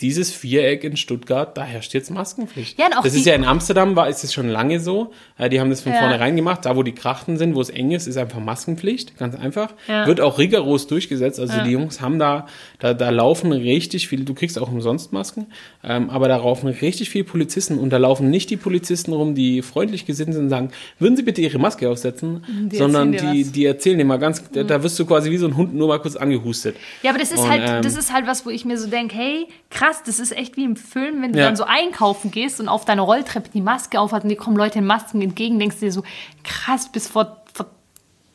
[0.00, 2.78] dieses Viereck in Stuttgart, da herrscht jetzt Maskenpflicht.
[2.78, 5.12] Ja, das ist ja in Amsterdam, war, ist es schon lange so.
[5.50, 6.00] Die haben das von ja.
[6.00, 6.64] vornherein gemacht.
[6.64, 9.16] Da, wo die Krachten sind, wo es eng ist, ist einfach Maskenpflicht.
[9.16, 9.72] Ganz einfach.
[9.88, 10.06] Ja.
[10.06, 11.40] Wird auch rigoros durchgesetzt.
[11.40, 11.64] Also ja.
[11.64, 12.46] die Jungs haben da,
[12.78, 15.46] da, da laufen richtig viele, du kriegst auch umsonst Masken,
[15.82, 19.62] ähm, aber da laufen richtig viele Polizisten und da laufen nicht die Polizisten rum, die
[19.62, 23.64] freundlich gesinnt sind und sagen, würden Sie bitte Ihre Maske aufsetzen, die sondern die, die
[23.64, 24.66] erzählen dir mal ganz, mhm.
[24.66, 26.76] da wirst du quasi wie so ein Hund nur mal kurz angehustet.
[27.02, 28.88] Ja, aber das ist und, halt, ähm, das ist halt was, wo ich mir so
[28.88, 30.02] denke, hey, krass, krass.
[30.04, 31.46] Das ist echt wie im Film, wenn du ja.
[31.46, 34.78] dann so einkaufen gehst und auf deiner Rolltreppe die Maske aufhast und dir kommen Leute
[34.78, 36.02] in Masken entgegen, denkst du dir so,
[36.44, 37.66] krass, bis vor, vor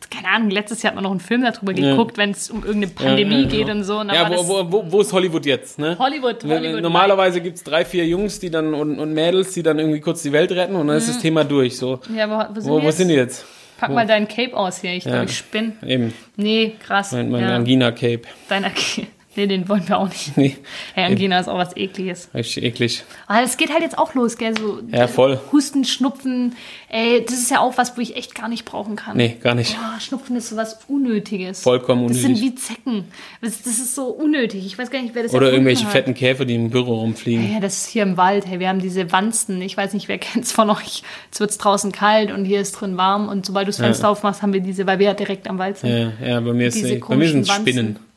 [0.10, 2.88] keine Ahnung, letztes Jahr hat man noch einen Film darüber geguckt, wenn es um irgendeine
[2.94, 3.74] Pandemie ja, geht ja.
[3.74, 4.00] und so.
[4.00, 5.80] Und Ja, wo, wo, wo, wo ist Hollywood jetzt?
[5.80, 5.96] Ne?
[5.98, 6.82] Hollywood, Hollywood.
[6.82, 10.22] Normalerweise gibt es drei, vier Jungs, die dann und, und Mädels, die dann irgendwie kurz
[10.22, 11.78] die Welt retten und dann ist das Thema durch.
[11.78, 12.00] So.
[12.16, 12.98] Ja, wo, wo sind, Wo, die wo jetzt?
[12.98, 13.46] sind die jetzt?
[13.78, 14.94] Pack mal deinen Cape aus hier.
[14.94, 15.24] Ich glaube, Ja.
[15.24, 15.74] ich spinne.
[15.88, 17.14] Eben, Nee, krass.
[17.14, 17.56] mein, mein ja.
[17.56, 18.22] Angina-Cape.
[18.50, 18.74] Dein Ak-
[19.36, 20.36] Nee, den wollen wir auch nicht.
[20.36, 20.58] Nee,
[20.96, 22.28] Angina ist auch was Ekliges.
[22.34, 23.04] richtig eklig.
[23.28, 24.58] Aber es geht halt jetzt auch los, gell?
[24.58, 25.40] So Ja, voll.
[25.54, 26.56] Husten, Schnupfen.
[26.90, 29.16] Ey, das ist ja auch was, wo ich echt gar nicht brauchen kann.
[29.16, 29.72] Nee, gar nicht.
[29.74, 31.62] Ja, Schnupfen ist so was Unnötiges.
[31.62, 32.52] Vollkommen Das sind unnötig.
[32.52, 33.06] wie Zecken.
[33.42, 34.66] Das, das ist so unnötig.
[34.66, 35.92] Ich weiß gar nicht, wer das Oder irgendwelche hat.
[35.94, 37.54] fetten Käfer, die im Büro rumfliegen.
[37.54, 38.46] Ja, das ist hier im Wald.
[38.46, 39.62] Hey, wir haben diese Wanzen.
[39.62, 41.04] Ich weiß nicht, wer kennt's von euch.
[41.28, 43.30] Jetzt wird's draußen kalt und hier ist drin warm.
[43.30, 45.78] Und sobald du das Fenster aufmachst, haben wir diese, weil wir ja direkt am Wald
[45.78, 45.90] sind.
[45.90, 47.96] Ja, ja, bei mir ist bei mir sind es Spinnen.
[47.96, 48.12] Wanzen.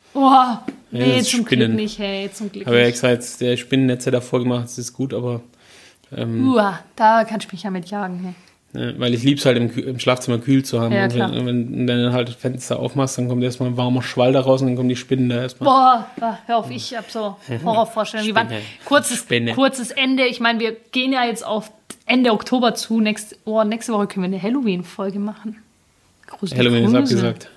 [0.97, 1.71] Nee, zum Spinnen.
[1.71, 2.89] Glück nicht, hey, zum Glück Aber ja nicht.
[2.89, 5.41] extra jetzt der Spinnennetze davor gemacht, das ist gut, aber
[6.11, 8.35] Uah, da kannst du mich ja mit jagen.
[8.73, 8.93] Hey.
[8.97, 10.93] weil ich lieb's halt im, im Schlafzimmer kühl zu haben.
[10.93, 11.31] Ja, und klar.
[11.33, 14.41] wenn, wenn du dann halt das Fenster aufmachst, dann kommt erstmal ein warmer Schwall da
[14.41, 15.67] raus und dann kommen die Spinnen da erstmal.
[15.67, 18.35] Boah, ah, hör auf, ich hab so Horrorvorstellungen.
[18.35, 18.61] Spinne.
[18.85, 19.53] Kurzes, Spinne.
[19.53, 20.25] kurzes Ende.
[20.25, 21.71] Ich meine, wir gehen ja jetzt auf
[22.05, 22.99] Ende Oktober zu.
[23.01, 25.57] Nächst, oh, nächste Woche können wir eine Halloween-Folge machen.
[26.27, 27.23] Gruselig, Halloween ist gruselig.
[27.23, 27.49] abgesagt.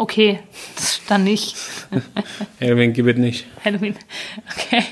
[0.00, 0.38] Okay,
[1.08, 1.54] dann nicht.
[2.60, 3.46] Halloween gibt es nicht.
[3.62, 3.94] Halloween.
[4.56, 4.82] Okay.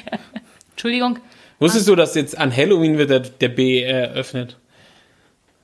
[0.72, 1.18] Entschuldigung.
[1.59, 4.59] Wusstest du, dass jetzt an Halloween wird der, der B eröffnet?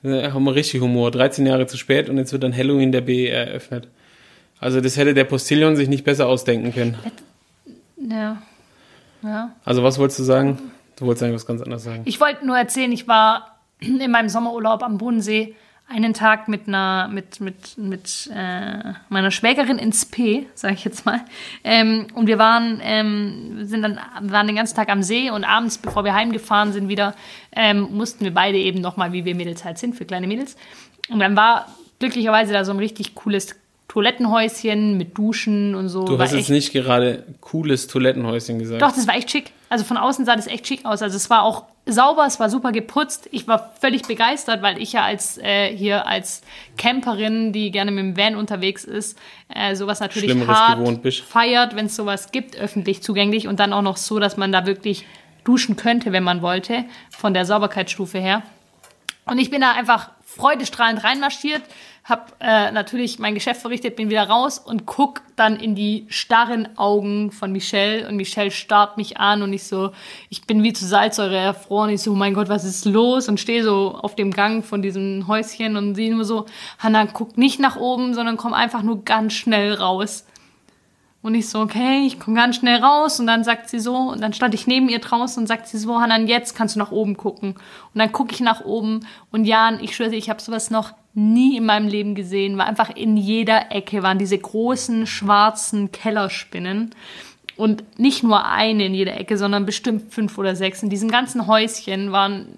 [0.01, 1.11] Da haben wir richtig Humor.
[1.11, 3.87] 13 Jahre zu spät und jetzt wird an Halloween der B eröffnet.
[4.59, 6.97] Also das hätte der Postillon sich nicht besser ausdenken können.
[7.97, 8.41] Ja.
[9.21, 9.55] Ja.
[9.63, 10.57] Also was wolltest du sagen?
[10.95, 12.01] Du wolltest eigentlich was ganz anderes sagen.
[12.05, 15.53] Ich wollte nur erzählen, ich war in meinem Sommerurlaub am Bodensee
[15.87, 21.05] einen Tag mit einer mit mit mit äh, meiner Schwägerin ins P, sage ich jetzt
[21.05, 21.21] mal.
[21.63, 25.77] Ähm, und wir waren ähm, sind dann waren den ganzen Tag am See und abends,
[25.77, 27.15] bevor wir heimgefahren sind, wieder
[27.51, 30.55] ähm, mussten wir beide eben noch mal, wie wir Mädels halt sind für kleine Mädels.
[31.09, 31.67] Und dann war
[31.99, 33.55] glücklicherweise da so ein richtig cooles
[33.87, 36.05] Toilettenhäuschen mit Duschen und so.
[36.05, 38.81] Du war hast jetzt nicht gerade cooles Toilettenhäuschen gesagt.
[38.81, 39.51] doch, das war echt schick.
[39.69, 41.01] Also von außen sah das echt schick aus.
[41.01, 43.29] Also es war auch sauber, es war super geputzt.
[43.31, 46.41] Ich war völlig begeistert, weil ich ja als äh, hier als
[46.77, 49.17] Camperin, die gerne mit dem Van unterwegs ist,
[49.49, 53.81] äh, sowas natürlich Schlimmeres hart feiert, wenn es sowas gibt, öffentlich zugänglich und dann auch
[53.81, 55.05] noch so, dass man da wirklich
[55.43, 58.41] duschen könnte, wenn man wollte, von der Sauberkeitsstufe her.
[59.25, 61.63] Und ich bin da einfach freudestrahlend reinmarschiert,
[62.03, 66.77] habe äh, natürlich mein Geschäft verrichtet, bin wieder raus und guck dann in die starren
[66.77, 69.91] Augen von Michelle und Michelle starrt mich an und ich so,
[70.29, 71.89] ich bin wie zu Salzsäure erfroren.
[71.89, 73.27] Ich so, oh mein Gott, was ist los?
[73.27, 76.45] Und stehe so auf dem Gang von diesem Häuschen und sehe nur so,
[76.77, 80.25] Hannah, guck nicht nach oben, sondern komm einfach nur ganz schnell raus.
[81.25, 83.19] Und ich so, okay, ich komme ganz schnell raus.
[83.19, 85.79] Und dann sagt sie so, und dann stand ich neben ihr draußen und sagt sie
[85.79, 87.53] so, Hanan, jetzt kannst du nach oben gucken.
[87.53, 91.57] Und dann gucke ich nach oben und Jan, ich schwöre ich habe sowas noch nie
[91.57, 92.59] in meinem Leben gesehen.
[92.59, 96.91] War einfach in jeder Ecke waren diese großen schwarzen Kellerspinnen.
[97.57, 100.83] Und nicht nur eine in jeder Ecke, sondern bestimmt fünf oder sechs.
[100.83, 102.49] In diesem ganzen Häuschen waren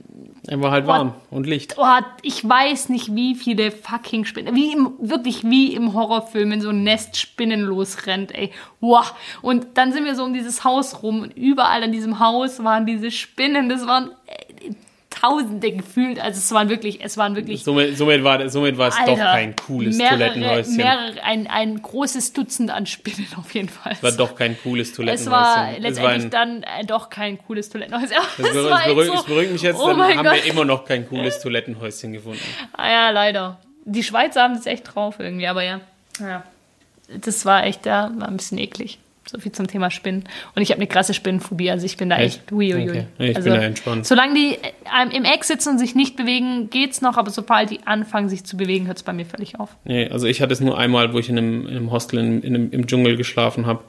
[0.48, 1.76] Er war halt warm und Licht.
[1.78, 1.86] oh,
[2.22, 6.70] ich weiß nicht, wie viele fucking Spinnen, wie im, wirklich wie im Horrorfilm, wenn so
[6.70, 8.52] ein Nest Spinnen losrennt, ey.
[8.80, 9.14] Wow.
[9.42, 12.86] Und dann sind wir so um dieses Haus rum und überall an diesem Haus waren
[12.86, 14.12] diese Spinnen, das waren
[15.22, 18.96] Tausende gefühlt, also es waren wirklich, es waren wirklich Somit, somit, war, somit war es
[19.06, 20.76] doch kein cooles mehrere, Toilettenhäuschen.
[20.78, 23.94] mehrere, ein, ein großes Dutzend an Spinnen auf jeden Fall.
[23.94, 25.32] Es war doch kein cooles es Toilettenhäuschen.
[25.32, 28.12] war Es letztendlich ein- dann äh, doch kein cooles Toilettenhäuschen.
[28.12, 30.24] Es, Es beruhigt, war es, echt beruhigt, so, es beruhigt mich jetzt, oh dann haben
[30.24, 30.34] Gott.
[30.36, 32.40] wir immer noch kein cooles Toilettenhäuschen gefunden.
[32.74, 33.60] Ah ja, leider.
[33.86, 35.80] Die Schweizer haben das echt drauf irgendwie, aber ja.
[36.20, 36.44] ja.
[37.10, 39.00] Das war echt, ja, war ein bisschen eklig.
[39.30, 40.24] So viel zum Thema Spinnen.
[40.56, 42.52] Und ich habe eine krasse Spinnenphobie, also ich bin da echt, Echt?
[42.52, 42.90] uiuiui.
[42.90, 43.06] Okay.
[43.20, 44.06] Ich bin also, da entspannt.
[44.06, 47.82] Solange die äh, im Eck sitzen und sich nicht bewegen, geht's noch, aber sobald die
[47.86, 49.76] anfangen, sich zu bewegen, hört es bei mir völlig auf.
[49.84, 52.42] Nee, also ich hatte es nur einmal, wo ich in einem, in einem Hostel in,
[52.42, 53.82] in einem, im Dschungel geschlafen habe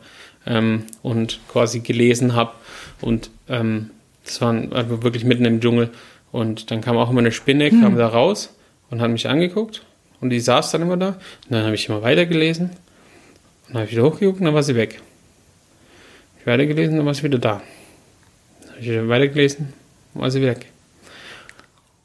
[0.47, 2.53] ähm, und quasi gelesen habe.
[3.01, 3.91] Und ähm,
[4.25, 5.91] das war also wirklich mitten im Dschungel.
[6.33, 8.55] Und dann kam auch immer eine Spinne, kam da raus
[8.91, 9.83] und hat mich angeguckt.
[10.21, 11.09] Und die saß dann immer da.
[11.09, 11.19] Und
[11.51, 12.67] dann habe ich immer weitergelesen.
[12.67, 15.01] Und dann habe ich wieder hochgeguckt und dann war sie weg.
[16.49, 17.63] Weitergelesen, dann war sie wieder da.
[18.63, 19.73] Dann habe ich wieder weitergelesen,
[20.15, 20.67] war sie weg.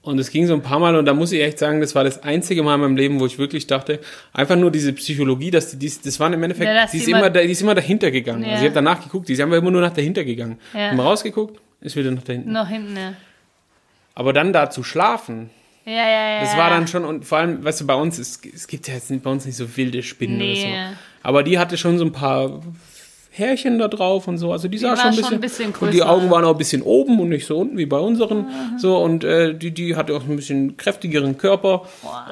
[0.02, 2.04] Und es ging so ein paar Mal und da muss ich echt sagen, das war
[2.04, 4.00] das einzige Mal in meinem Leben, wo ich wirklich dachte,
[4.34, 7.30] einfach nur diese Psychologie, dass die, die das waren im Endeffekt, Ja, die, ist immer,
[7.30, 8.44] die ist immer dahinter gegangen.
[8.44, 8.50] Ja.
[8.52, 10.60] Also ich habe danach geguckt, die einfach immer nur nach dahinter gegangen.
[10.74, 10.90] Ja.
[10.92, 12.52] Haben rausgeguckt, ist wieder nach dahinten.
[12.52, 13.14] Noch hinten, ja.
[14.14, 15.50] Aber dann da zu schlafen,
[15.86, 16.42] Ja, ja, ja.
[16.42, 18.96] das war dann schon, und vor allem, weißt du, bei uns, es, es gibt ja
[18.96, 20.52] jetzt bei uns nicht so wilde Spinnen Nee.
[20.66, 20.96] oder so.
[21.24, 22.62] Aber die hatte schon so ein paar
[23.36, 24.52] Härchen da drauf und so.
[24.52, 26.46] Also die sah war schon ein schon bisschen, ein bisschen und die größer, Augen waren
[26.46, 28.46] auch ein bisschen oben und nicht so unten wie bei unseren.
[28.78, 31.82] So und äh, die die hatte auch ein bisschen kräftigeren Körper.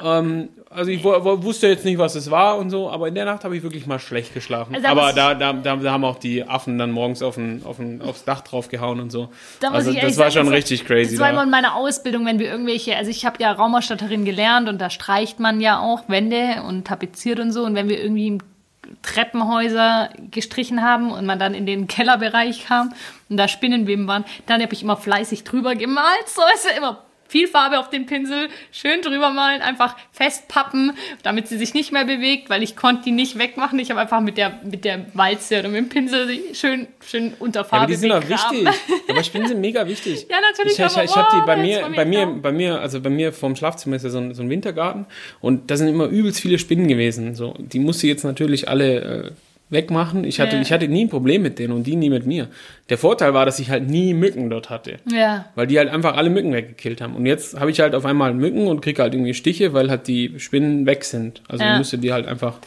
[0.03, 3.43] Ähm, also ich wusste jetzt nicht, was es war und so, aber in der Nacht
[3.43, 4.75] habe ich wirklich mal schlecht geschlafen.
[4.75, 7.77] Also aber da, da, da, da haben auch die Affen dann morgens auf den, auf
[7.77, 9.29] den, aufs Dach draufgehauen und so.
[9.59, 11.11] Da also das war sagen, schon richtig crazy.
[11.11, 14.69] Das war immer in meiner Ausbildung, wenn wir irgendwelche, also ich habe ja Raumausstatterin gelernt
[14.69, 17.63] und da streicht man ja auch Wände und tapeziert und so.
[17.63, 18.37] Und wenn wir irgendwie
[19.01, 22.93] Treppenhäuser gestrichen haben und man dann in den Kellerbereich kam
[23.29, 26.27] und da Spinnenweben waren, dann habe ich immer fleißig drüber gemalt.
[26.27, 30.91] So ist ja immer viel Farbe auf den Pinsel, schön drüber malen, einfach festpappen,
[31.23, 33.79] damit sie sich nicht mehr bewegt, weil ich konnte die nicht wegmachen.
[33.79, 37.61] Ich habe einfach mit der, mit der Walze oder mit dem Pinsel schön, schön unter
[37.61, 38.67] Ja, Farbe aber die sind auch wichtig.
[39.07, 40.27] Aber Spinnen sind mega wichtig.
[40.31, 42.35] Ja, natürlich, Ich, ich, aber ich habe die bei mir, mir bei mir, klar.
[42.41, 45.05] bei mir, also bei mir vorm Schlafzimmer ist ja so ein, so ein Wintergarten
[45.39, 47.35] und da sind immer übelst viele Spinnen gewesen.
[47.35, 49.31] So, die musste jetzt natürlich alle äh,
[49.71, 50.23] wegmachen.
[50.25, 50.61] Ich hatte, Ja.
[50.61, 52.49] ich hatte nie ein Problem mit denen und die nie mit mir.
[52.89, 54.97] Der Vorteil war, dass ich halt nie Mücken dort hatte.
[55.11, 55.45] Ja.
[55.55, 57.15] Weil die halt einfach alle Mücken weggekillt haben.
[57.15, 60.07] Und jetzt habe ich halt auf einmal Mücken und kriege halt irgendwie Stiche, weil halt
[60.07, 61.41] die Spinnen weg sind.
[61.47, 61.71] Also Ja.
[61.73, 62.59] ich musste die halt einfach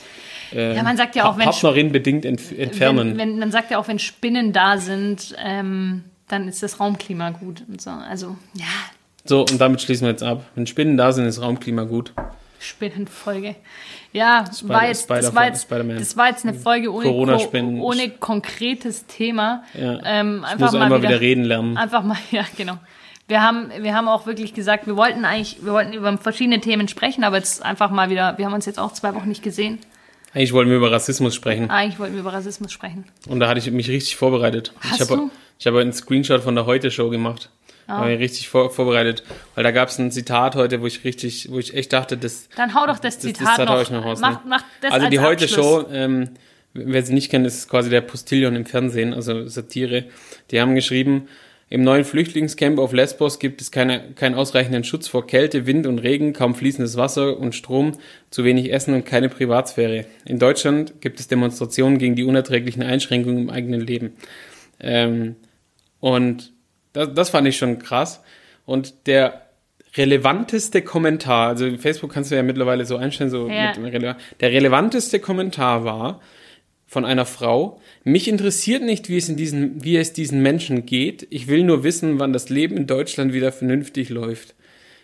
[0.53, 3.11] äh, Ja, man sagt ja auch, wenn, Partnerin bedingt entf entfernen.
[3.11, 7.31] wenn, wenn man sagt ja auch, wenn Spinnen da sind, ähm, dann ist das Raumklima
[7.31, 7.91] gut und so.
[7.91, 8.65] Also, ja,
[9.27, 10.45] So, und damit schließen wir jetzt ab.
[10.55, 12.13] Wenn Spinnen da sind, ist Raumklima gut.
[12.65, 13.57] Spinnenfolge.
[14.13, 18.11] Ja, Spider- war jetzt, das, war jetzt, das war jetzt eine Folge ohne, ko ohne
[18.11, 19.65] konkretes Thema.
[19.75, 20.01] Ja.
[20.05, 21.77] Ähm, einfach mal wieder, wieder reden lernen.
[21.77, 22.79] Einfach mal, ja, genau.
[23.27, 26.89] Wir haben, wir haben auch wirklich gesagt, wir wollten eigentlich, wir wollten über verschiedene Themen
[26.89, 29.79] sprechen, aber jetzt einfach mal wieder, wir haben uns jetzt auch zwei Wochen nicht gesehen.
[30.35, 31.71] Eigentlich wollten wir über Rassismus sprechen.
[31.71, 33.05] Eigentlich wollten wir über Rassismus sprechen.
[33.29, 34.73] Und da hatte ich mich richtig vorbereitet.
[34.81, 37.51] Hast ich habe ich habe einen Screenshot von der Heute-Show gemacht.
[37.87, 39.23] Da habe ich richtig vor, vorbereitet.
[39.55, 42.49] Weil da gab es ein Zitat heute, wo ich richtig, wo ich echt dachte, das,
[42.57, 43.83] Dann hau doch das das, Zitat das hau noch.
[43.83, 44.21] ich noch raus.
[44.21, 44.49] Mach, ne?
[44.49, 45.67] mach das also als die Abschluss.
[45.67, 46.31] Heute-Show, ähm,
[46.73, 50.05] wer sie nicht kennt, ist quasi der Postillon im Fernsehen, also Satire.
[50.51, 51.29] Die haben geschrieben,
[51.71, 55.99] im neuen Flüchtlingscamp auf Lesbos gibt es keine, keinen ausreichenden Schutz vor Kälte, Wind und
[55.99, 57.93] Regen, kaum fließendes Wasser und Strom,
[58.31, 60.07] zu wenig Essen und keine Privatsphäre.
[60.25, 64.13] In Deutschland gibt es Demonstrationen gegen die unerträglichen Einschränkungen im eigenen Leben.
[64.79, 65.37] Ähm,
[65.99, 66.54] und
[66.95, 68.23] das, das fand ich schon krass.
[68.65, 69.43] Und der
[69.97, 73.79] relevanteste Kommentar, also Facebook kannst du ja mittlerweile so einstellen, so Ja.
[73.79, 76.21] mit rele der relevanteste Kommentar war
[76.87, 81.27] von einer Frau, mich interessiert nicht, wie es, in diesen, wie es diesen Menschen geht.
[81.31, 84.55] Ich will nur wissen, wann das Leben in Deutschland wieder vernünftig läuft.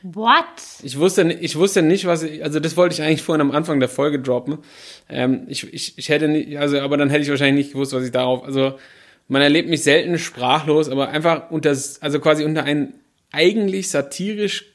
[0.03, 0.45] What?
[0.83, 3.81] Ich wusste, ich wusste nicht, was ich, also das wollte ich eigentlich vorhin am Anfang
[3.81, 4.59] der Folge droppen.
[5.09, 8.05] Ähm, ich, ich, ich hätte nicht, also, aber dann hätte ich wahrscheinlich nicht gewusst, was
[8.05, 8.75] ich darauf, also,
[9.31, 12.95] man erlebt mich selten sprachlos, aber einfach unter, also quasi unter einen
[13.33, 14.67] eigentlich satirisch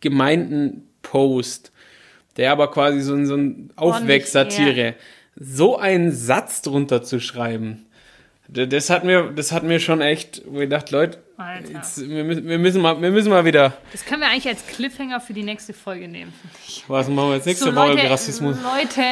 [0.00, 1.72] gemeinten Post,
[2.36, 4.94] der aber quasi so, ein- so ein Aufwächssatire,
[5.36, 7.86] so einen Satz drunter zu schreiben,
[8.48, 11.18] das hat mir, das hat mir schon echt, wo ich dachte, Leute,
[11.72, 14.66] jetzt, wir, müssen, wir müssen mal, wir müssen mal wieder, Das können wir eigentlich als
[14.66, 16.32] Cliffhanger für die nächste Folge nehmen.
[16.86, 18.56] was machen wir jetzt nächste So, Leute, Rassismus?
[18.62, 19.02] Leute,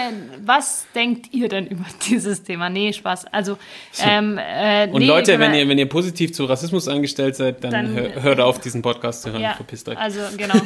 [0.45, 2.69] was denkt ihr denn über dieses Thema?
[2.69, 3.25] Nee, Spaß.
[3.33, 3.59] Also,
[4.05, 7.65] ähm, äh, Und nee, Leute, wenn wir- ihr, wenn ihr positiv zu Rassismus eingestellt seid,
[7.65, 9.41] dann, Dann, hör, hört auf, diesen Podcast zu hören.
[9.43, 9.99] ja, Verpisst euch.
[9.99, 10.55] also genau.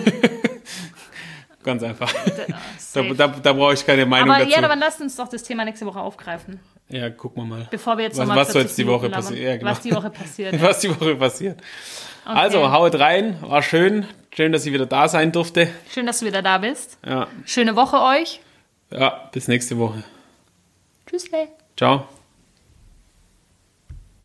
[1.66, 2.10] Ganz einfach.
[2.94, 3.14] Da, Safe.
[3.14, 4.58] da, da brauche ich keine Meinung aber dazu.
[4.58, 6.58] ja, aber lasst uns doch das Thema nächste Woche aufgreifen,
[6.88, 7.68] ja, gucken wir mal.
[7.70, 9.40] bevor wir jetzt Was- nochmal was so 40 jetzt die Woche labern, passiert?
[9.40, 9.70] Ja, genau.
[9.70, 10.62] Was die Woche passiert.
[10.62, 11.60] Was die Woche passiert.
[12.24, 13.36] Also, haut rein.
[13.42, 14.06] War schön.
[14.34, 15.68] Schön, dass ich wieder da sein durfte.
[15.92, 16.98] Schön, dass du wieder da bist.
[17.04, 18.40] Ja, Schöne Woche euch.
[18.90, 20.02] ja bis nächste Woche.
[21.06, 21.28] Tschüss.
[21.76, 22.06] Ciao.